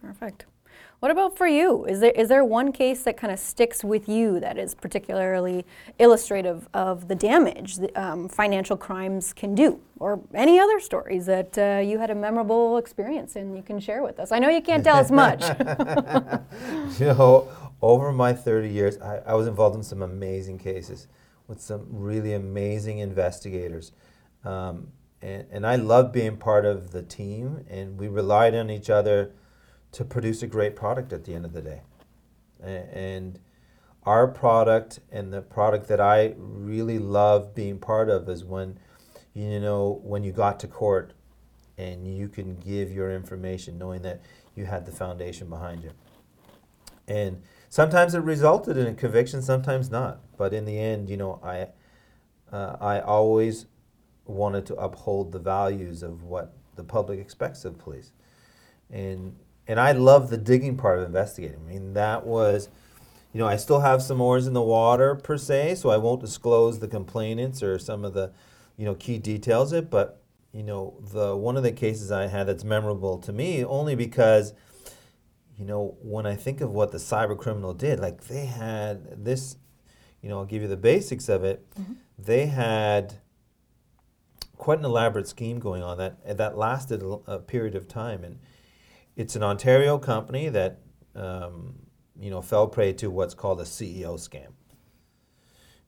Perfect. 0.02 0.46
What 1.00 1.12
about 1.12 1.38
for 1.38 1.48
you? 1.48 1.86
Is 1.86 2.02
there 2.02 2.12
is 2.12 2.28
there 2.28 2.44
one 2.44 2.74
case 2.74 3.04
that 3.04 3.16
kind 3.16 3.32
of 3.32 3.40
sticks 3.40 3.86
with 3.86 4.10
you 4.10 4.40
that 4.42 4.58
is 4.58 4.76
particularly 4.76 5.66
illustrative 5.98 6.68
of 6.74 7.08
the 7.08 7.16
damage 7.16 7.78
that 7.78 7.96
um, 7.96 8.28
financial 8.28 8.76
crimes 8.76 9.32
can 9.32 9.56
do, 9.56 9.80
or 9.98 10.20
any 10.34 10.60
other 10.60 10.80
stories 10.82 11.26
that 11.28 11.58
uh, 11.58 11.80
you 11.80 12.00
had 12.00 12.10
a 12.10 12.16
memorable 12.16 12.78
experience 12.78 13.38
in 13.38 13.56
you 13.56 13.64
can 13.64 13.80
share 13.80 14.04
with 14.04 14.20
us? 14.20 14.34
I 14.34 14.40
know 14.40 14.50
you 14.50 14.62
can't 14.62 14.84
tell 14.84 14.98
us 14.98 15.10
much. 15.10 15.42
you 17.00 17.06
know, 17.06 17.48
over 17.82 18.12
my 18.12 18.34
30 18.34 18.70
years, 18.70 18.98
I, 18.98 19.20
I 19.20 19.34
was 19.36 19.48
involved 19.48 19.78
in 19.78 19.84
some 19.84 20.02
amazing 20.02 20.58
cases 20.58 21.08
with 21.48 21.62
some 21.62 21.86
really 21.90 22.34
amazing 22.34 23.00
investigators. 23.00 23.94
Um, 24.44 24.90
and, 25.22 25.46
and 25.52 25.68
I 25.68 25.76
loved 25.76 26.12
being 26.14 26.38
part 26.38 26.66
of 26.66 26.92
the 26.92 27.04
team, 27.04 27.66
and 27.70 27.98
we 27.98 28.08
relied 28.08 28.54
on 28.56 28.70
each 28.70 28.90
other 28.90 29.32
to 29.92 30.06
produce 30.06 30.44
a 30.44 30.48
great 30.48 30.76
product 30.76 31.14
at 31.14 31.26
the 31.26 31.34
end 31.34 31.46
of 31.46 31.54
the 31.54 31.62
day. 31.62 31.82
And 32.62 33.40
our 34.04 34.28
product 34.28 35.00
and 35.12 35.34
the 35.34 35.42
product 35.42 35.88
that 35.88 36.00
I 36.00 36.34
really 36.38 37.00
love 37.00 37.56
being 37.56 37.80
part 37.80 38.10
of 38.10 38.28
is 38.30 38.44
when, 38.44 38.80
you 39.34 39.60
know, 39.60 40.00
when 40.04 40.24
you 40.24 40.32
got 40.32 40.60
to 40.62 40.68
court 40.68 41.14
and 41.78 42.08
you 42.08 42.28
can 42.28 42.56
give 42.58 42.92
your 42.92 43.12
information 43.12 43.78
knowing 43.78 44.02
that 44.02 44.22
you 44.56 44.66
had 44.66 44.86
the 44.86 44.92
foundation 44.92 45.50
behind 45.50 45.84
you. 45.84 45.92
And 47.08 47.42
sometimes 47.70 48.14
it 48.14 48.20
resulted 48.20 48.78
in 48.78 48.88
a 48.88 48.94
conviction, 48.94 49.42
sometimes 49.42 49.90
not. 49.90 50.20
But 50.38 50.54
in 50.54 50.66
the 50.66 50.78
end, 50.78 51.10
you 51.10 51.18
know, 51.18 51.40
I, 51.44 51.70
uh, 52.56 52.78
I 52.80 53.00
always 53.00 53.66
wanted 54.26 54.66
to 54.68 54.76
uphold 54.76 55.32
the 55.32 55.40
values 55.40 56.04
of 56.04 56.24
what 56.24 56.54
the 56.76 56.84
public 56.84 57.20
expects 57.20 57.66
of 57.66 57.78
police. 57.78 58.12
And, 58.92 59.36
and 59.70 59.80
I 59.80 59.94
love 59.94 60.30
the 60.30 60.38
digging 60.38 60.76
part 60.76 61.00
of 61.00 61.06
investigating. 61.06 61.62
I 61.66 61.72
mean, 61.72 61.94
that 61.94 62.26
was, 62.26 62.68
you 63.32 63.40
know, 63.40 63.48
I 63.48 63.56
still 63.56 63.80
have 63.80 64.02
some 64.02 64.20
oars 64.20 64.48
in 64.48 64.54
the 64.54 64.62
water 64.62 65.16
per 65.16 65.38
se, 65.38 65.76
so 65.76 65.90
I 65.90 65.98
won't 65.98 66.20
disclose 66.20 66.80
the 66.80 66.88
complainants 66.90 67.64
or 67.64 67.80
some 67.80 68.04
of 68.04 68.14
the, 68.14 68.34
you 68.76 68.84
know, 68.86 68.96
key 68.96 69.18
details 69.18 69.72
it. 69.72 69.90
But, 69.90 70.22
you 70.52 70.64
know, 70.64 70.96
the 71.00 71.38
one 71.38 71.56
of 71.56 71.64
the 71.64 71.72
cases 71.72 72.12
I 72.12 72.28
had 72.28 72.48
that's 72.48 72.66
memorable 72.66 73.18
to 73.20 73.32
me 73.32 73.64
only 73.64 73.96
because 73.96 74.54
you 75.60 75.66
know, 75.66 75.98
when 76.02 76.26
I 76.26 76.36
think 76.36 76.62
of 76.62 76.74
what 76.74 76.94
the 76.94 76.98
cyber 76.98 77.38
criminal 77.38 77.74
did, 77.74 78.00
like 78.00 78.24
they 78.28 78.46
had 78.46 79.26
this, 79.26 79.58
you 80.22 80.30
know, 80.30 80.40
I'll 80.40 80.46
give 80.46 80.62
you 80.62 80.70
the 80.70 80.78
basics 80.78 81.28
of 81.28 81.44
it. 81.44 81.70
Mm-hmm. 81.76 81.94
They 82.18 82.46
had 82.46 83.16
quite 84.56 84.80
an 84.80 84.86
elaborate 84.86 85.28
scheme 85.28 85.60
going 85.60 85.84
on 85.84 85.98
that 85.98 86.38
that 86.38 86.58
lasted 86.58 87.04
a, 87.04 87.34
a 87.34 87.40
period 87.40 87.76
of 87.76 87.90
time, 87.90 88.24
and 88.24 88.40
it's 89.20 89.36
an 89.36 89.44
Ontario 89.44 89.98
company 89.98 90.48
that 90.48 90.80
um, 91.14 91.74
you 92.18 92.30
know 92.30 92.42
fell 92.42 92.68
prey 92.68 92.94
to 92.94 93.10
what's 93.10 93.34
called 93.34 93.60
a 93.60 93.66
CEO 93.66 94.14
scam, 94.14 94.54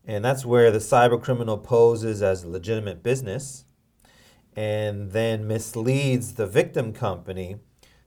and 0.05 0.23
that's 0.23 0.45
where 0.45 0.69
the 0.69 0.79
cyber 0.79 1.21
criminal 1.21 1.57
poses 1.57 2.21
as 2.21 2.43
a 2.43 2.49
legitimate 2.49 3.01
business, 3.01 3.63
and 4.53 5.11
then 5.11 5.47
misleads 5.47 6.33
the 6.33 6.45
victim 6.45 6.91
company 6.91 7.55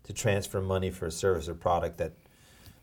to 0.03 0.13
transfer 0.13 0.61
money 0.61 0.91
for 0.91 1.07
a 1.07 1.11
service 1.11 1.49
or 1.49 1.55
product 1.55 1.97
that 1.97 2.13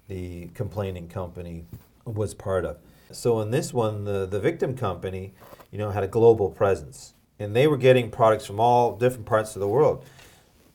the 0.08 0.47
complaining 0.56 1.08
company 1.08 1.65
was 2.06 2.34
part 2.34 2.65
of. 2.65 2.80
So 3.12 3.39
in 3.41 3.51
this 3.51 3.71
one, 3.71 4.06
the, 4.06 4.25
the 4.25 4.39
victim 4.39 4.75
company, 4.75 5.36
you 5.71 5.77
know, 5.77 5.91
had 5.91 6.04
a 6.04 6.08
global 6.08 6.49
presence, 6.49 7.13
and 7.38 7.56
they 7.56 7.67
were 7.67 7.77
getting 7.77 8.10
products 8.10 8.47
from 8.47 8.60
all 8.60 8.95
different 8.97 9.27
parts 9.27 9.56
of 9.56 9.60
the 9.60 9.67
world. 9.67 10.04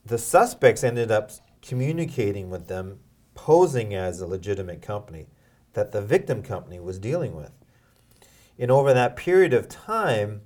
The 0.05 0.19
suspects 0.19 0.85
ended 0.85 1.11
up 1.11 1.33
communicating 1.67 2.49
with 2.49 2.69
them, 2.69 3.01
posing 3.35 3.95
as 3.95 4.21
a 4.21 4.27
legitimate 4.27 4.81
company 4.81 5.27
that 5.73 5.93
the 5.93 6.01
victim 6.01 6.43
company 6.43 6.79
was 6.79 6.99
dealing 6.99 7.35
with. 7.35 7.53
And 8.59 8.71
over 8.71 8.95
that 8.95 9.17
period 9.17 9.53
of 9.53 9.69
time, 9.69 10.43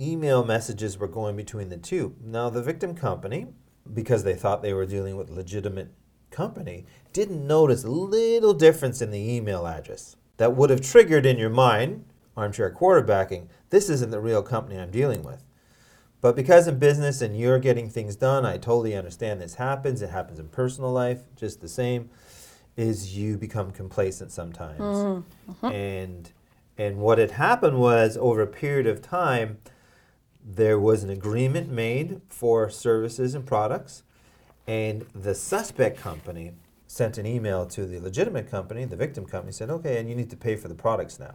email 0.00 0.44
messages 0.44 0.98
were 0.98 1.08
going 1.08 1.36
between 1.36 1.68
the 1.68 1.76
two. 1.76 2.14
Now, 2.22 2.50
the 2.50 2.62
victim 2.62 2.94
company, 2.94 3.48
because 3.92 4.22
they 4.24 4.34
thought 4.34 4.62
they 4.62 4.74
were 4.74 4.86
dealing 4.86 5.16
with 5.16 5.30
a 5.30 5.34
legitimate 5.34 5.92
company, 6.30 6.86
didn't 7.12 7.46
notice 7.46 7.84
a 7.84 7.90
little 7.90 8.54
difference 8.54 9.00
in 9.00 9.10
the 9.10 9.32
email 9.32 9.66
address 9.66 10.16
that 10.36 10.54
would 10.54 10.70
have 10.70 10.80
triggered 10.80 11.26
in 11.26 11.38
your 11.38 11.50
mind, 11.50 12.04
armchair 12.36 12.72
quarterbacking. 12.72 13.48
This 13.70 13.88
isn't 13.88 14.10
the 14.10 14.20
real 14.20 14.42
company 14.42 14.78
I'm 14.78 14.90
dealing 14.90 15.22
with. 15.22 15.44
But 16.24 16.36
because 16.36 16.66
in 16.66 16.78
business 16.78 17.20
and 17.20 17.38
you're 17.38 17.58
getting 17.58 17.90
things 17.90 18.16
done, 18.16 18.46
I 18.46 18.56
totally 18.56 18.96
understand 18.96 19.42
this 19.42 19.56
happens. 19.56 20.00
It 20.00 20.08
happens 20.08 20.38
in 20.38 20.48
personal 20.48 20.90
life, 20.90 21.18
just 21.36 21.60
the 21.60 21.68
same. 21.68 22.08
Is 22.78 23.14
you 23.14 23.36
become 23.36 23.72
complacent 23.72 24.32
sometimes, 24.32 24.80
Mm-hmm. 24.80 25.66
and 25.66 26.32
and 26.78 26.96
what 26.96 27.18
had 27.18 27.32
happened 27.32 27.78
was 27.78 28.16
over 28.16 28.40
a 28.40 28.46
period 28.46 28.86
of 28.86 29.02
time, 29.02 29.58
there 30.42 30.80
was 30.80 31.04
an 31.04 31.10
agreement 31.10 31.70
made 31.70 32.22
for 32.30 32.70
services 32.70 33.34
and 33.34 33.44
products, 33.44 34.02
and 34.66 35.04
the 35.14 35.34
suspect 35.34 35.98
company 36.00 36.52
sent 36.86 37.18
an 37.18 37.26
email 37.26 37.66
to 37.66 37.84
the 37.84 38.00
legitimate 38.00 38.50
company, 38.50 38.86
the 38.86 38.96
victim 38.96 39.26
company, 39.26 39.52
said, 39.52 39.68
"Okay, 39.68 39.98
and 39.98 40.08
you 40.08 40.14
need 40.16 40.30
to 40.30 40.38
pay 40.38 40.56
for 40.56 40.68
the 40.68 40.74
products 40.74 41.20
now." 41.20 41.34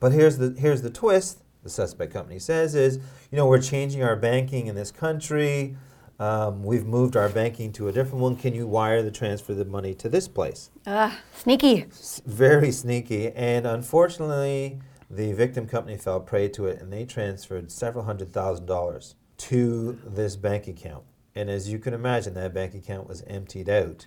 But 0.00 0.12
here's 0.12 0.38
the 0.38 0.54
here's 0.58 0.80
the 0.80 0.88
twist. 0.88 1.40
The 1.64 1.70
suspect 1.70 2.12
company 2.12 2.38
says 2.38 2.74
is, 2.74 2.98
you 3.30 3.36
know, 3.36 3.46
we're 3.46 3.60
changing 3.60 4.02
our 4.04 4.16
banking 4.16 4.66
in 4.66 4.74
this 4.76 4.90
country. 4.92 5.76
Um, 6.20 6.62
we've 6.62 6.84
moved 6.86 7.16
our 7.16 7.28
banking 7.30 7.72
to 7.72 7.88
a 7.88 7.92
different 7.92 8.20
one. 8.20 8.36
Can 8.36 8.54
you 8.54 8.66
wire 8.68 9.02
the 9.02 9.10
transfer 9.10 9.54
the 9.54 9.64
money 9.64 9.94
to 9.94 10.08
this 10.08 10.28
place? 10.28 10.70
Ah, 10.86 11.18
sneaky. 11.34 11.86
S- 11.90 12.20
Very 12.26 12.70
sneaky, 12.70 13.32
and 13.32 13.66
unfortunately, 13.66 14.78
the 15.10 15.32
victim 15.32 15.66
company 15.66 15.96
fell 15.96 16.20
prey 16.20 16.48
to 16.50 16.66
it, 16.66 16.80
and 16.80 16.92
they 16.92 17.04
transferred 17.04 17.72
several 17.72 18.04
hundred 18.04 18.32
thousand 18.32 18.66
dollars 18.66 19.16
to 19.38 19.98
this 20.06 20.36
bank 20.36 20.68
account. 20.68 21.02
And 21.34 21.48
as 21.50 21.68
you 21.68 21.78
can 21.80 21.94
imagine, 21.94 22.34
that 22.34 22.54
bank 22.54 22.74
account 22.74 23.08
was 23.08 23.22
emptied 23.26 23.68
out 23.68 24.06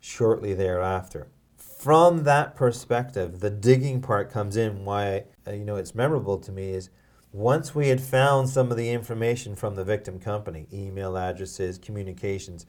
shortly 0.00 0.54
thereafter. 0.54 1.26
From 1.56 2.22
that 2.24 2.54
perspective, 2.56 3.40
the 3.40 3.50
digging 3.50 4.00
part 4.00 4.30
comes 4.30 4.56
in. 4.56 4.84
Why 4.86 5.24
uh, 5.46 5.52
you 5.52 5.64
know 5.64 5.76
it's 5.76 5.94
memorable 5.94 6.38
to 6.38 6.52
me 6.52 6.70
is 6.70 6.90
once 7.32 7.74
we 7.74 7.88
had 7.88 8.00
found 8.00 8.48
some 8.48 8.70
of 8.70 8.76
the 8.76 8.90
information 8.90 9.56
from 9.56 9.74
the 9.74 9.82
victim 9.82 10.20
company, 10.20 10.68
email 10.72 11.18
addresses, 11.18 11.78
communications, 11.78 12.64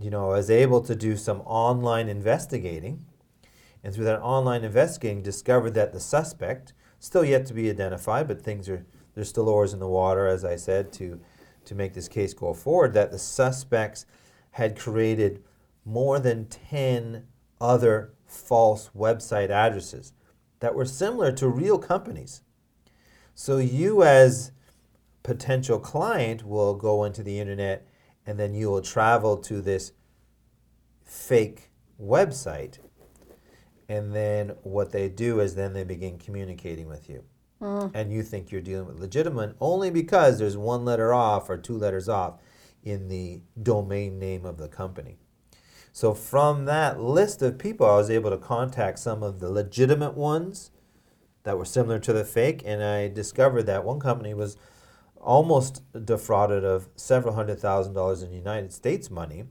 you 0.00 0.10
know, 0.10 0.32
I 0.32 0.38
was 0.38 0.50
able 0.50 0.80
to 0.82 0.96
do 0.96 1.16
some 1.16 1.40
online 1.42 2.08
investigating, 2.08 3.04
and 3.84 3.94
through 3.94 4.06
that 4.06 4.20
online 4.20 4.64
investigating, 4.64 5.22
discovered 5.22 5.74
that 5.74 5.92
the 5.92 6.00
suspect, 6.00 6.72
still 6.98 7.24
yet 7.24 7.46
to 7.46 7.54
be 7.54 7.70
identified, 7.70 8.26
but 8.26 8.42
things 8.42 8.68
are 8.68 8.84
there's 9.14 9.28
still 9.28 9.48
oars 9.48 9.72
in 9.72 9.78
the 9.78 9.88
water, 9.88 10.26
as 10.26 10.44
I 10.44 10.56
said, 10.56 10.92
to 10.94 11.20
to 11.64 11.74
make 11.74 11.94
this 11.94 12.08
case 12.08 12.34
go 12.34 12.54
forward. 12.54 12.94
That 12.94 13.12
the 13.12 13.18
suspects 13.18 14.06
had 14.52 14.78
created 14.78 15.44
more 15.84 16.18
than 16.18 16.46
ten 16.46 17.26
other 17.60 18.14
false 18.26 18.90
website 18.96 19.50
addresses 19.50 20.12
that 20.62 20.76
were 20.76 20.84
similar 20.84 21.32
to 21.32 21.48
real 21.48 21.76
companies. 21.76 22.42
So 23.34 23.58
you 23.58 24.04
as 24.04 24.52
potential 25.24 25.80
client 25.80 26.46
will 26.46 26.74
go 26.74 27.02
into 27.02 27.24
the 27.24 27.40
internet 27.40 27.84
and 28.24 28.38
then 28.38 28.54
you 28.54 28.70
will 28.70 28.80
travel 28.80 29.36
to 29.38 29.60
this 29.60 29.90
fake 31.04 31.72
website. 32.00 32.78
And 33.88 34.14
then 34.14 34.50
what 34.62 34.92
they 34.92 35.08
do 35.08 35.40
is 35.40 35.56
then 35.56 35.72
they 35.72 35.82
begin 35.82 36.16
communicating 36.16 36.88
with 36.88 37.10
you. 37.10 37.24
Mm. 37.60 37.90
And 37.92 38.12
you 38.12 38.22
think 38.22 38.52
you're 38.52 38.60
dealing 38.60 38.86
with 38.86 39.00
legitimate 39.00 39.56
only 39.58 39.90
because 39.90 40.38
there's 40.38 40.56
one 40.56 40.84
letter 40.84 41.12
off 41.12 41.50
or 41.50 41.56
two 41.56 41.76
letters 41.76 42.08
off 42.08 42.38
in 42.84 43.08
the 43.08 43.40
domain 43.60 44.20
name 44.20 44.46
of 44.46 44.58
the 44.58 44.68
company 44.68 45.18
so 45.92 46.14
from 46.14 46.64
that 46.64 47.00
list 47.00 47.42
of 47.42 47.58
people 47.58 47.86
i 47.86 47.96
was 47.96 48.10
able 48.10 48.30
to 48.30 48.38
contact 48.38 48.98
some 48.98 49.22
of 49.22 49.40
the 49.40 49.50
legitimate 49.50 50.14
ones 50.14 50.72
that 51.44 51.58
were 51.58 51.64
similar 51.64 51.98
to 51.98 52.12
the 52.12 52.24
fake, 52.24 52.62
and 52.64 52.82
I 52.82 53.08
discovered 53.08 53.64
that 53.64 53.84
one 53.84 54.00
company 54.00 54.34
was 54.34 54.56
almost 55.20 55.82
defrauded 56.04 56.64
of 56.64 56.88
several 56.96 57.34
hundred 57.34 57.60
thousand 57.60 57.94
dollars 57.94 58.22
in 58.22 58.32
United 58.32 58.72
States 58.72 59.10
money. 59.10 59.44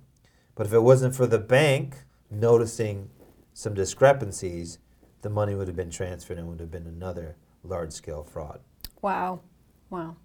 But 0.56 0.68
if 0.68 0.74
it 0.74 0.80
wasn't 0.80 1.16
for 1.16 1.28
the 1.28 1.40
bank 1.40 2.04
noticing 2.30 3.10
some 3.54 3.74
discrepancies, 3.74 4.80
the 5.22 5.30
money 5.30 5.56
would 5.56 5.68
have 5.68 5.76
been 5.76 5.90
transferred 5.90 6.38
and 6.38 6.48
would 6.48 6.60
have 6.60 6.72
been 6.72 6.88
another 6.88 7.38
large 7.64 7.92
scale 7.92 8.24
fraud. 8.24 8.60
Wow. 9.02 9.42
Wow. 9.90 10.18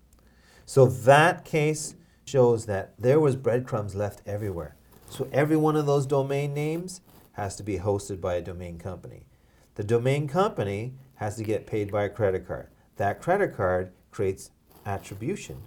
So 0.65 0.87
that 0.87 1.45
case 1.45 1.95
shows 2.25 2.67
that 2.67 2.95
there 2.99 3.21
was 3.21 3.37
breadcrumbs 3.37 3.95
left 3.95 4.23
everywhere. 4.27 4.76
So 5.09 5.29
every 5.33 5.57
one 5.57 5.77
of 5.77 5.87
those 5.87 6.07
domain 6.07 6.55
names 6.55 7.01
has 7.33 7.57
to 7.57 7.63
be 7.63 7.79
hosted 7.79 8.21
by 8.21 8.35
a 8.35 8.43
domain 8.43 8.79
company. 8.79 9.27
The 9.75 9.85
domain 9.85 10.27
company 10.27 10.95
has 11.17 11.37
to 11.37 11.45
get 11.45 11.67
paid 11.67 11.91
by 11.91 12.05
a 12.05 12.09
credit 12.09 12.47
card. 12.47 12.69
That 12.97 13.21
credit 13.21 13.55
card 13.57 13.93
creates 14.11 14.51
attribution 14.85 15.63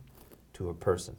to 0.54 0.70
a 0.70 0.74
person. 0.74 1.16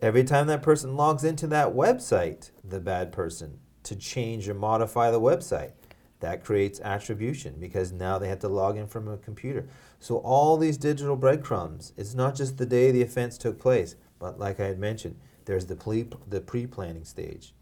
Every 0.00 0.24
time 0.24 0.48
that 0.48 0.62
person 0.62 0.96
logs 0.96 1.24
into 1.24 1.46
that 1.48 1.74
website, 1.74 2.50
the 2.62 2.80
bad 2.80 3.12
person, 3.12 3.58
to 3.84 3.96
change 3.96 4.48
or 4.48 4.54
modify 4.54 5.10
the 5.10 5.20
website, 5.20 5.72
that 6.20 6.44
creates 6.44 6.80
attribution 6.80 7.56
because 7.58 7.90
now 7.90 8.18
they 8.18 8.28
have 8.28 8.38
to 8.40 8.48
log 8.48 8.76
in 8.76 8.86
from 8.86 9.08
a 9.08 9.16
computer. 9.16 9.68
So 9.98 10.18
all 10.18 10.56
these 10.56 10.76
digital 10.76 11.16
breadcrumbs, 11.16 11.92
it's 11.96 12.14
not 12.14 12.36
just 12.36 12.58
the 12.58 12.66
day 12.66 12.90
the 12.90 13.02
offense 13.02 13.36
took 13.38 13.58
place, 13.58 13.96
but 14.18 14.38
like 14.38 14.60
I 14.60 14.66
had 14.66 14.78
mentioned, 14.78 15.16
there's 15.44 15.66
the 15.66 15.76
pre 15.76 16.06
the 16.28 16.40
pre-planning 16.40 17.04
stage, 17.04 17.54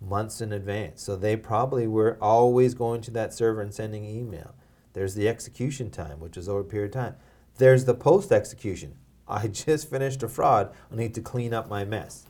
months 0.00 0.40
in 0.40 0.52
advance. 0.52 1.02
So 1.02 1.16
they 1.16 1.36
probably 1.36 1.86
were 1.86 2.18
always 2.20 2.74
going 2.74 3.00
to 3.02 3.10
that 3.12 3.32
server 3.32 3.60
and 3.60 3.72
sending 3.72 4.04
email. 4.04 4.54
There's 4.92 5.14
the 5.14 5.28
execution 5.28 5.90
time, 5.90 6.20
which 6.20 6.36
is 6.36 6.48
over 6.48 6.60
a 6.60 6.64
period 6.64 6.94
of 6.94 7.02
time. 7.02 7.16
There's 7.58 7.84
the 7.84 7.94
post-execution. 7.94 8.94
I 9.28 9.48
just 9.48 9.88
finished 9.88 10.22
a 10.22 10.28
fraud. 10.28 10.72
I 10.92 10.96
need 10.96 11.14
to 11.14 11.20
clean 11.20 11.54
up 11.54 11.68
my 11.68 11.84
mess. 11.84 12.26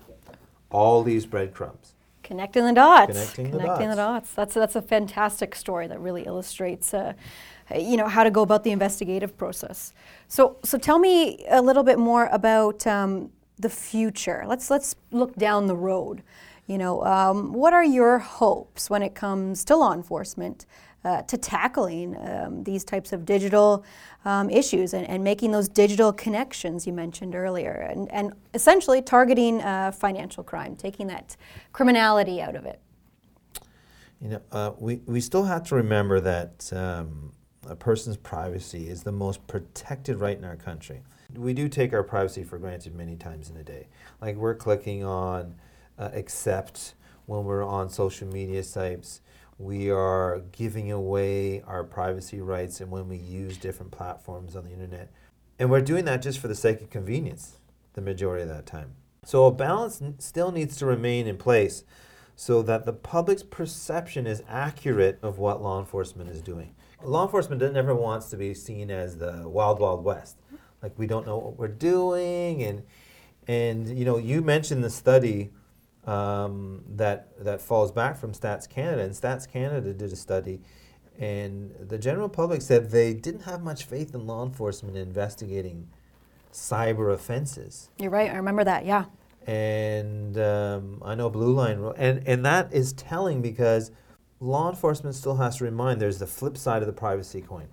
All 0.71 1.03
these 1.03 1.27
breadcrumbs. 1.27 1.95
Connecting 2.23 2.65
the 2.65 2.73
dots. 2.73 3.13
Connecting 3.13 3.51
the 3.51 3.59
Connecting 3.59 3.91
the 3.91 3.97
dots. 3.97 4.29
dots. 4.29 4.35
That's 4.35 4.55
that's 4.55 4.77
a 4.77 4.83
fantastic 4.83 5.57
story 5.57 5.89
that 5.89 5.99
really 5.99 6.23
illustrates, 6.23 6.95
uh, 6.95 7.15
you 7.77 7.97
know, 7.97 8.07
how 8.07 8.23
to 8.23 8.31
go 8.31 8.43
about 8.43 8.63
the 8.63 8.71
investigative 8.71 9.37
process. 9.37 9.93
So 10.29 10.57
so 10.63 10.79
tell 10.79 10.99
me 10.99 11.45
a 11.49 11.61
little 11.61 11.83
bit 11.83 11.99
more 11.99 12.27
about 12.27 12.87
um, 12.87 13.31
the 13.59 13.71
future. 13.71 14.45
Let's 14.47 14.71
let's 14.71 14.97
look 15.11 15.37
down 15.37 15.67
the 15.67 15.77
road. 15.77 16.23
You 16.67 16.79
know, 16.79 17.05
um, 17.05 17.53
what 17.53 17.73
are 17.73 17.85
your 17.85 18.19
hopes 18.19 18.89
when 18.89 19.03
it 19.03 19.15
comes 19.15 19.65
to 19.67 19.77
law 19.77 19.93
enforcement? 19.93 20.67
Uh, 21.05 21.21
to 21.23 21.37
tackling 21.37 22.17
um, 22.29 22.63
these 22.63 22.85
types 22.85 23.13
of 23.13 23.25
digital 23.25 23.85
um, 24.25 24.49
issues 24.49 24.95
and, 24.95 25.05
and 25.09 25.25
making 25.25 25.51
those 25.51 25.69
digital 25.69 26.13
connections 26.13 26.87
you 26.87 26.93
mentioned 26.93 27.35
earlier, 27.35 27.73
and, 27.91 28.09
and 28.13 28.33
essentially 28.55 29.03
targeting 29.03 29.61
uh, 29.63 29.91
financial 29.91 30.45
crime, 30.45 30.77
taking 30.77 31.09
that 31.09 31.37
criminality 31.73 32.41
out 32.41 32.55
of 32.55 32.65
it. 32.67 32.81
You 34.21 34.29
know, 34.29 34.43
uh, 34.53 34.71
we, 34.79 35.01
we 35.07 35.21
still 35.21 35.43
have 35.43 35.65
to 35.65 35.75
remember 35.75 36.21
that 36.21 36.73
um, 36.73 37.33
a 37.67 37.75
person's 37.75 38.17
privacy 38.17 38.89
is 38.89 39.03
the 39.03 39.11
most 39.11 39.45
protected 39.49 40.21
right 40.21 40.39
in 40.39 40.45
our 40.45 40.55
country. 40.55 41.03
We 41.37 41.55
do 41.55 41.69
take 41.69 41.93
our 41.93 42.03
privacy 42.03 42.45
for 42.45 42.59
granted 42.59 42.95
many 42.95 43.17
times 43.17 43.51
in 43.51 43.57
a 43.57 43.63
day. 43.63 43.89
Like 44.21 44.37
we're 44.37 44.55
clicking 44.55 45.05
on 45.05 45.55
uh, 45.99 46.11
accept 46.13 46.95
when 47.27 47.45
we're 47.45 47.65
on 47.65 47.89
social 47.91 48.29
media 48.29 48.63
sites. 48.63 49.21
We 49.59 49.91
are 49.91 50.43
giving 50.53 50.91
away 50.91 51.63
our 51.63 51.85
privacy 51.85 52.41
rights 52.41 52.81
and 52.81 52.91
when 52.91 53.09
we 53.09 53.17
use 53.17 53.57
different 53.57 53.93
platforms 53.93 54.57
on 54.57 54.65
the 54.65 54.73
internet. 54.73 55.11
And 55.59 55.71
we're 55.71 55.81
doing 55.81 56.05
that 56.07 56.23
just 56.23 56.39
for 56.39 56.49
the 56.49 56.55
sake 56.55 56.81
of 56.81 56.91
convenience 56.91 57.59
the 57.95 58.01
majority 58.01 58.43
of 58.43 58.49
that 58.49 58.67
time. 58.67 58.95
So 59.25 59.47
a 59.47 59.53
balance 59.53 60.03
still 60.19 60.51
needs 60.51 60.77
to 60.79 60.87
remain 60.87 61.27
in 61.27 61.37
place 61.37 61.85
so 62.35 62.63
that 62.63 62.87
the 62.87 62.93
public's 62.93 63.43
perception 63.43 64.27
is 64.27 64.43
accurate 64.49 65.19
of 65.23 65.39
what 65.39 65.63
law 65.63 65.79
enforcement 65.79 66.31
is 66.31 66.43
doing. 66.43 66.75
Law 67.05 67.25
enforcement 67.25 67.61
never 67.73 67.95
wants 67.95 68.31
to 68.31 68.37
be 68.37 68.55
seen 68.55 68.91
as 68.91 69.19
the 69.19 69.49
wild, 69.49 69.79
wild 69.79 70.05
west. 70.05 70.39
Like 70.83 70.99
we 70.99 71.07
don't 71.07 71.27
know 71.27 71.39
what 71.39 71.59
we're 71.59 71.69
doing, 71.69 72.63
and 72.63 72.83
and 73.47 73.99
you 73.99 74.05
know 74.05 74.19
you 74.19 74.43
mentioned 74.43 74.83
the 74.83 74.91
study 74.91 75.51
um, 76.07 76.83
that 76.97 77.29
that 77.45 77.61
falls 77.61 77.93
back 77.93 78.17
from 78.17 78.33
Stats 78.33 78.69
Canada, 78.69 79.03
and 79.03 79.13
Stats 79.13 79.51
Canada 79.51 79.93
did 79.93 80.13
a 80.13 80.17
study, 80.17 80.61
and 81.19 81.73
the 81.79 81.99
general 81.99 82.29
public 82.29 82.63
said 82.63 82.91
they 82.91 83.15
didn't 83.15 83.43
have 83.43 83.63
much 83.63 83.85
faith 83.85 84.15
in 84.15 84.27
law 84.27 84.45
enforcement 84.45 84.97
investigating 84.97 85.89
cyber 86.53 87.13
offenses 87.15 87.89
You're 87.99 88.11
right. 88.11 88.31
I 88.31 88.37
remember 88.37 88.65
that. 88.65 88.85
Yeah. 88.85 89.07
and 89.47 90.37
um, 90.37 91.01
I 91.05 91.15
know 91.15 91.31
Blue 91.31 91.53
Line, 91.55 91.93
and 91.97 92.27
and 92.27 92.45
that 92.45 92.73
is 92.73 92.93
telling 92.93 93.41
because 93.41 93.91
law 94.41 94.69
enforcement 94.69 95.15
still 95.15 95.37
has 95.37 95.57
to 95.59 95.65
remind 95.65 96.01
there's 96.01 96.19
the 96.19 96.27
flip 96.27 96.57
side 96.59 96.83
of 96.83 96.87
the 96.87 96.93
privacy 96.93 97.41
coin, 97.41 97.69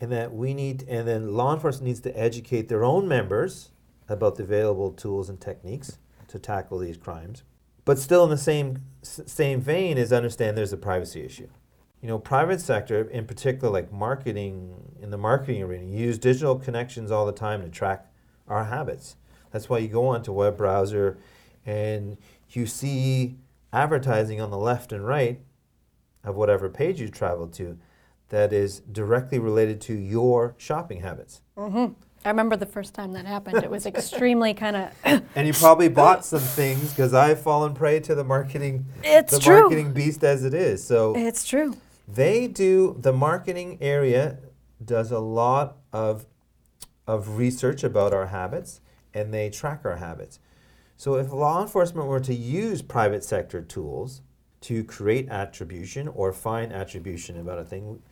and 0.00 0.10
that 0.10 0.32
we 0.32 0.54
need, 0.54 0.84
and 0.88 1.06
then 1.06 1.34
law 1.34 1.52
enforcement 1.52 1.86
needs 1.86 2.00
to 2.00 2.18
educate 2.18 2.68
their 2.68 2.84
own 2.84 3.06
members 3.06 3.70
about 4.08 4.36
the 4.36 4.42
available 4.42 4.92
tools 4.92 5.28
and 5.28 5.40
techniques 5.40 5.98
to 6.28 6.38
tackle 6.38 6.78
these 6.78 6.96
crimes, 6.96 7.42
but 7.84 7.98
still 7.98 8.24
in 8.24 8.30
the 8.30 8.38
same 8.38 8.82
same 9.02 9.60
vein 9.60 9.98
is 9.98 10.12
understand 10.12 10.56
there's 10.56 10.72
a 10.72 10.76
privacy 10.76 11.22
issue. 11.24 11.48
you 12.00 12.08
know, 12.08 12.18
private 12.18 12.60
sector 12.60 13.02
in 13.10 13.26
particular, 13.26 13.70
like 13.70 13.92
marketing 13.92 14.96
in 15.00 15.10
the 15.10 15.18
marketing 15.18 15.62
arena, 15.62 15.84
use 15.84 16.18
digital 16.18 16.56
connections 16.56 17.10
all 17.10 17.26
the 17.26 17.32
time 17.32 17.62
to 17.62 17.68
track 17.68 18.06
our 18.48 18.64
habits. 18.64 19.16
That's 19.50 19.68
why 19.68 19.78
you 19.78 19.88
go 19.88 20.06
onto 20.08 20.32
web 20.32 20.56
browser 20.56 21.18
and 21.66 22.16
you 22.50 22.66
see 22.66 23.36
advertising 23.72 24.40
on 24.40 24.50
the 24.50 24.58
left 24.58 24.92
and 24.92 25.06
right 25.06 25.40
of 26.24 26.36
whatever 26.36 26.68
page 26.68 27.00
you 27.00 27.08
travel 27.08 27.46
to 27.48 27.78
that 28.30 28.52
is 28.52 28.80
directly 28.80 29.38
related 29.38 29.80
to 29.82 29.94
your 29.94 30.54
shopping 30.56 31.02
habits. 31.02 31.42
Mm-hmm. 31.56 31.92
I 32.24 32.28
remember 32.28 32.56
the 32.56 32.66
first 32.66 32.94
time 32.94 33.12
that 33.12 33.24
happened. 33.24 33.62
It 33.62 33.70
was 33.70 33.86
extremely 33.86 34.52
kind 34.52 34.76
of. 34.76 34.90
and 35.34 35.46
you 35.46 35.52
probably 35.52 35.88
bought 35.88 36.24
some 36.24 36.40
things 36.40 36.90
because 36.90 37.14
I've 37.14 37.40
fallen 37.40 37.74
prey 37.74 38.00
to 38.00 38.14
the 38.14 38.24
marketing. 38.24 38.84
It's 39.02 39.34
the 39.34 39.40
true. 39.40 39.60
marketing 39.60 39.92
beast 39.92 40.22
as 40.22 40.44
it 40.44 40.52
is. 40.52 40.84
So 40.84 41.14
it's 41.16 41.46
true. 41.46 41.76
They 42.06 42.46
do 42.46 42.96
the 43.00 43.12
marketing 43.12 43.78
area 43.80 44.38
does 44.84 45.10
a 45.10 45.18
lot 45.18 45.76
of 45.92 46.26
of 47.06 47.38
research 47.38 47.82
about 47.82 48.12
our 48.12 48.26
habits 48.26 48.80
and 49.14 49.32
they 49.32 49.50
track 49.50 49.80
our 49.84 49.96
habits. 49.96 50.38
So 50.96 51.14
if 51.14 51.32
law 51.32 51.62
enforcement 51.62 52.06
were 52.06 52.20
to 52.20 52.34
use 52.34 52.82
private 52.82 53.24
sector 53.24 53.62
tools 53.62 54.20
to 54.62 54.84
create 54.84 55.28
attribution 55.30 56.08
or 56.08 56.32
find 56.32 56.72
attribution 56.72 57.40
about 57.40 57.58
a 57.58 57.64
thing, 57.64 58.02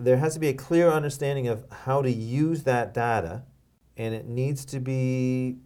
there 0.00 0.16
has 0.16 0.34
to 0.34 0.40
be 0.40 0.48
a 0.48 0.54
clear 0.54 0.90
understanding 0.90 1.46
of 1.46 1.64
how 1.70 2.02
to 2.02 2.10
use 2.10 2.62
that 2.64 2.94
data, 2.94 3.42
and 3.96 4.14
it 4.14 4.26
needs 4.26 4.64
to 4.64 4.80
be 4.80 5.58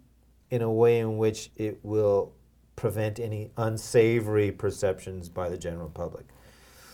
in 0.51 0.61
a 0.61 0.71
way 0.71 0.99
in 0.99 1.17
which 1.17 1.51
it 1.57 1.79
will 1.83 2.33
prevent 2.77 3.21
any 3.21 3.51
unsavory 3.57 4.51
perceptions 4.51 5.29
by 5.29 5.49
the 5.49 5.57
general 5.57 5.89
public. 5.89 6.27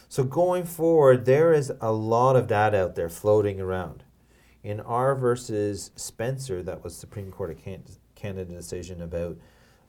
So 0.08 0.22
going 0.22 0.64
forward, 0.64 1.24
there 1.24 1.52
is 1.52 1.72
a 1.80 1.92
lot 1.92 2.36
of 2.36 2.46
data 2.46 2.82
out 2.82 2.94
there 2.94 3.08
floating 3.08 3.60
around. 3.60 4.04
In 4.62 4.80
R 4.80 5.14
versus 5.14 5.90
Spencer, 5.96 6.62
that 6.62 6.84
was 6.84 6.94
Supreme 6.94 7.30
Court 7.30 7.52
of 7.52 7.62
Can- 7.62 7.84
Canada 8.14 8.52
decision 8.52 9.00
about 9.00 9.38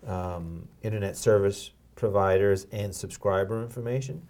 um, 0.08 0.70
internet 0.82 1.18
service 1.18 1.72
providers 1.96 2.68
and 2.72 2.96
subscriber 2.96 3.62
information. 3.62 4.28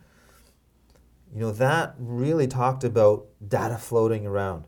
You 1.33 1.39
know, 1.39 1.51
that 1.53 1.95
really 1.97 2.47
talked 2.47 2.83
about 2.83 3.25
data 3.47 3.77
floating 3.77 4.25
around. 4.25 4.65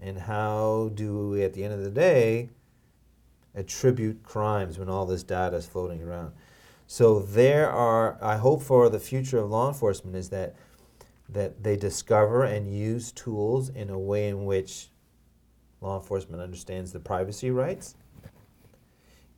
And 0.00 0.18
how 0.18 0.90
do 0.94 1.30
we, 1.30 1.42
at 1.42 1.52
the 1.52 1.64
end 1.64 1.74
of 1.74 1.82
the 1.82 1.90
day, 1.90 2.50
attribute 3.54 4.22
crimes 4.22 4.78
when 4.78 4.88
all 4.88 5.06
this 5.06 5.22
data 5.22 5.56
is 5.56 5.66
floating 5.66 6.02
around? 6.02 6.32
So 6.86 7.20
there 7.20 7.70
are, 7.70 8.16
I 8.22 8.36
hope 8.36 8.62
for 8.62 8.88
the 8.88 9.00
future 9.00 9.38
of 9.38 9.50
law 9.50 9.68
enforcement 9.68 10.16
is 10.16 10.30
that 10.30 10.54
that 11.28 11.64
they 11.64 11.76
discover 11.76 12.44
and 12.44 12.72
use 12.72 13.10
tools 13.10 13.68
in 13.68 13.90
a 13.90 13.98
way 13.98 14.28
in 14.28 14.44
which 14.44 14.90
law 15.80 15.98
enforcement 15.98 16.40
understands 16.40 16.92
the 16.92 17.00
privacy 17.00 17.50
rights 17.50 17.96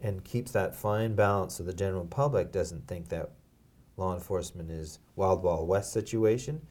and 0.01 0.23
keeps 0.23 0.53
that 0.53 0.77
fine 0.77 1.15
balance 1.15 1.55
so 1.55 1.63
the 1.63 1.73
general 1.73 2.05
public 2.05 2.53
doesn't 2.53 2.87
think 2.87 3.09
that 3.09 3.31
law 3.97 4.15
enforcement 4.15 4.71
is 4.71 4.99
wild 5.19 5.43
wild 5.43 5.69
west 5.69 5.93
situation 5.93 6.63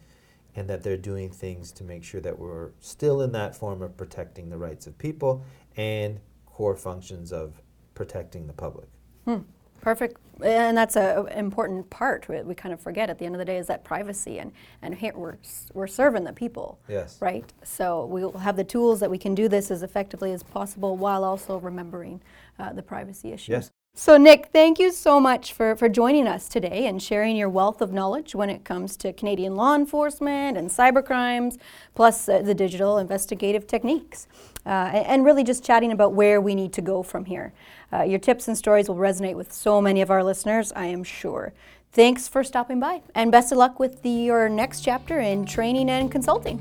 and 0.56 0.68
that 0.68 0.82
they're 0.82 0.96
doing 0.96 1.30
things 1.30 1.70
to 1.70 1.84
make 1.84 2.02
sure 2.02 2.20
that 2.20 2.36
we're 2.36 2.70
still 2.80 3.22
in 3.22 3.30
that 3.32 3.54
form 3.54 3.82
of 3.82 3.96
protecting 3.96 4.48
the 4.50 4.58
rights 4.58 4.86
of 4.86 4.98
people 4.98 5.44
and 5.76 6.18
core 6.46 6.74
functions 6.74 7.32
of 7.32 7.62
protecting 7.94 8.46
the 8.48 8.52
public. 8.52 8.88
Hmm. 9.24 9.38
Perfect. 9.80 10.18
And 10.42 10.76
that's 10.76 10.96
an 10.96 11.28
important 11.28 11.88
part 11.90 12.28
we, 12.28 12.40
we 12.42 12.54
kind 12.54 12.72
of 12.72 12.80
forget 12.80 13.10
at 13.10 13.18
the 13.18 13.26
end 13.26 13.34
of 13.34 13.38
the 13.38 13.44
day 13.44 13.58
is 13.58 13.68
that 13.68 13.84
privacy 13.84 14.38
and, 14.38 14.52
and 14.82 14.94
here 14.94 15.12
we're, 15.14 15.36
we're 15.72 15.86
serving 15.86 16.24
the 16.24 16.32
people. 16.32 16.80
Yes. 16.88 17.18
Right? 17.20 17.44
So 17.62 18.06
we'll 18.06 18.32
have 18.32 18.56
the 18.56 18.64
tools 18.64 18.98
that 19.00 19.10
we 19.10 19.18
can 19.18 19.34
do 19.34 19.48
this 19.48 19.70
as 19.70 19.82
effectively 19.82 20.32
as 20.32 20.42
possible 20.42 20.96
while 20.96 21.22
also 21.22 21.58
remembering 21.58 22.20
uh, 22.58 22.72
the 22.72 22.82
privacy 22.82 23.32
issues. 23.32 23.48
Yes. 23.48 23.70
So, 24.00 24.16
Nick, 24.16 24.50
thank 24.52 24.78
you 24.78 24.92
so 24.92 25.18
much 25.18 25.52
for, 25.52 25.74
for 25.74 25.88
joining 25.88 26.28
us 26.28 26.48
today 26.48 26.86
and 26.86 27.02
sharing 27.02 27.36
your 27.36 27.48
wealth 27.48 27.80
of 27.80 27.92
knowledge 27.92 28.32
when 28.32 28.48
it 28.48 28.64
comes 28.64 28.96
to 28.98 29.12
Canadian 29.12 29.56
law 29.56 29.74
enforcement 29.74 30.56
and 30.56 30.70
cyber 30.70 31.04
crimes, 31.04 31.58
plus 31.96 32.28
uh, 32.28 32.40
the 32.40 32.54
digital 32.54 32.98
investigative 32.98 33.66
techniques, 33.66 34.28
uh, 34.64 34.68
and 34.68 35.24
really 35.24 35.42
just 35.42 35.64
chatting 35.64 35.90
about 35.90 36.12
where 36.12 36.40
we 36.40 36.54
need 36.54 36.72
to 36.74 36.80
go 36.80 37.02
from 37.02 37.24
here. 37.24 37.52
Uh, 37.92 38.04
your 38.04 38.20
tips 38.20 38.46
and 38.46 38.56
stories 38.56 38.88
will 38.88 38.94
resonate 38.94 39.34
with 39.34 39.52
so 39.52 39.82
many 39.82 40.00
of 40.00 40.12
our 40.12 40.22
listeners, 40.22 40.70
I 40.76 40.86
am 40.86 41.02
sure. 41.02 41.52
Thanks 41.90 42.28
for 42.28 42.44
stopping 42.44 42.78
by, 42.78 43.02
and 43.16 43.32
best 43.32 43.50
of 43.50 43.58
luck 43.58 43.80
with 43.80 44.02
the, 44.02 44.10
your 44.10 44.48
next 44.48 44.82
chapter 44.82 45.18
in 45.18 45.44
training 45.44 45.90
and 45.90 46.08
consulting. 46.08 46.58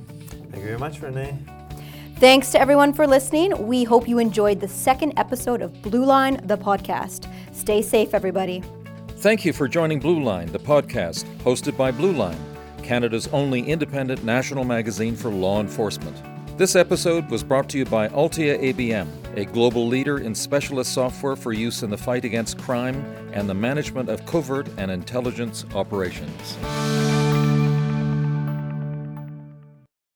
Thank 0.50 0.56
you 0.56 0.64
very 0.64 0.80
much, 0.80 1.04
Renee. 1.04 1.38
Thanks 2.20 2.50
to 2.54 2.60
everyone 2.60 2.94
for 2.94 3.06
listening. 3.06 3.68
We 3.68 3.84
hope 3.84 4.08
you 4.08 4.18
enjoyed 4.18 4.60
the 4.60 4.68
second 4.68 5.14
episode 5.18 5.62
of 5.62 5.80
Blue 5.84 6.04
Line, 6.04 6.42
the 6.46 6.58
podcast. 6.58 7.32
Stay 7.54 7.84
safe, 7.84 8.16
everybody. 8.16 8.64
Thank 9.18 9.46
you 9.46 9.54
for 9.54 9.68
joining 9.68 10.00
Blue 10.00 10.24
Line, 10.24 10.52
the 10.52 10.58
podcast, 10.58 11.26
hosted 11.44 11.78
by 11.78 11.92
Blue 11.92 12.14
Line, 12.14 12.40
Canada's 12.82 13.28
only 13.28 13.62
independent 13.62 14.24
national 14.24 14.64
magazine 14.64 15.16
for 15.16 15.30
law 15.30 15.60
enforcement. 15.60 16.18
This 16.58 16.76
episode 16.76 17.30
was 17.30 17.44
brought 17.44 17.70
to 17.70 17.78
you 17.78 17.86
by 17.86 18.08
Altia 18.08 18.74
ABM, 18.74 19.38
a 19.38 19.46
global 19.46 19.86
leader 19.86 20.18
in 20.18 20.34
specialist 20.34 20.94
software 20.94 21.36
for 21.36 21.54
use 21.54 21.84
in 21.84 21.92
the 21.92 21.98
fight 22.00 22.26
against 22.26 22.58
crime 22.58 23.06
and 23.32 23.48
the 23.48 23.54
management 23.54 24.10
of 24.10 24.26
covert 24.26 24.68
and 24.80 24.90
intelligence 24.90 25.66
operations. 25.76 26.58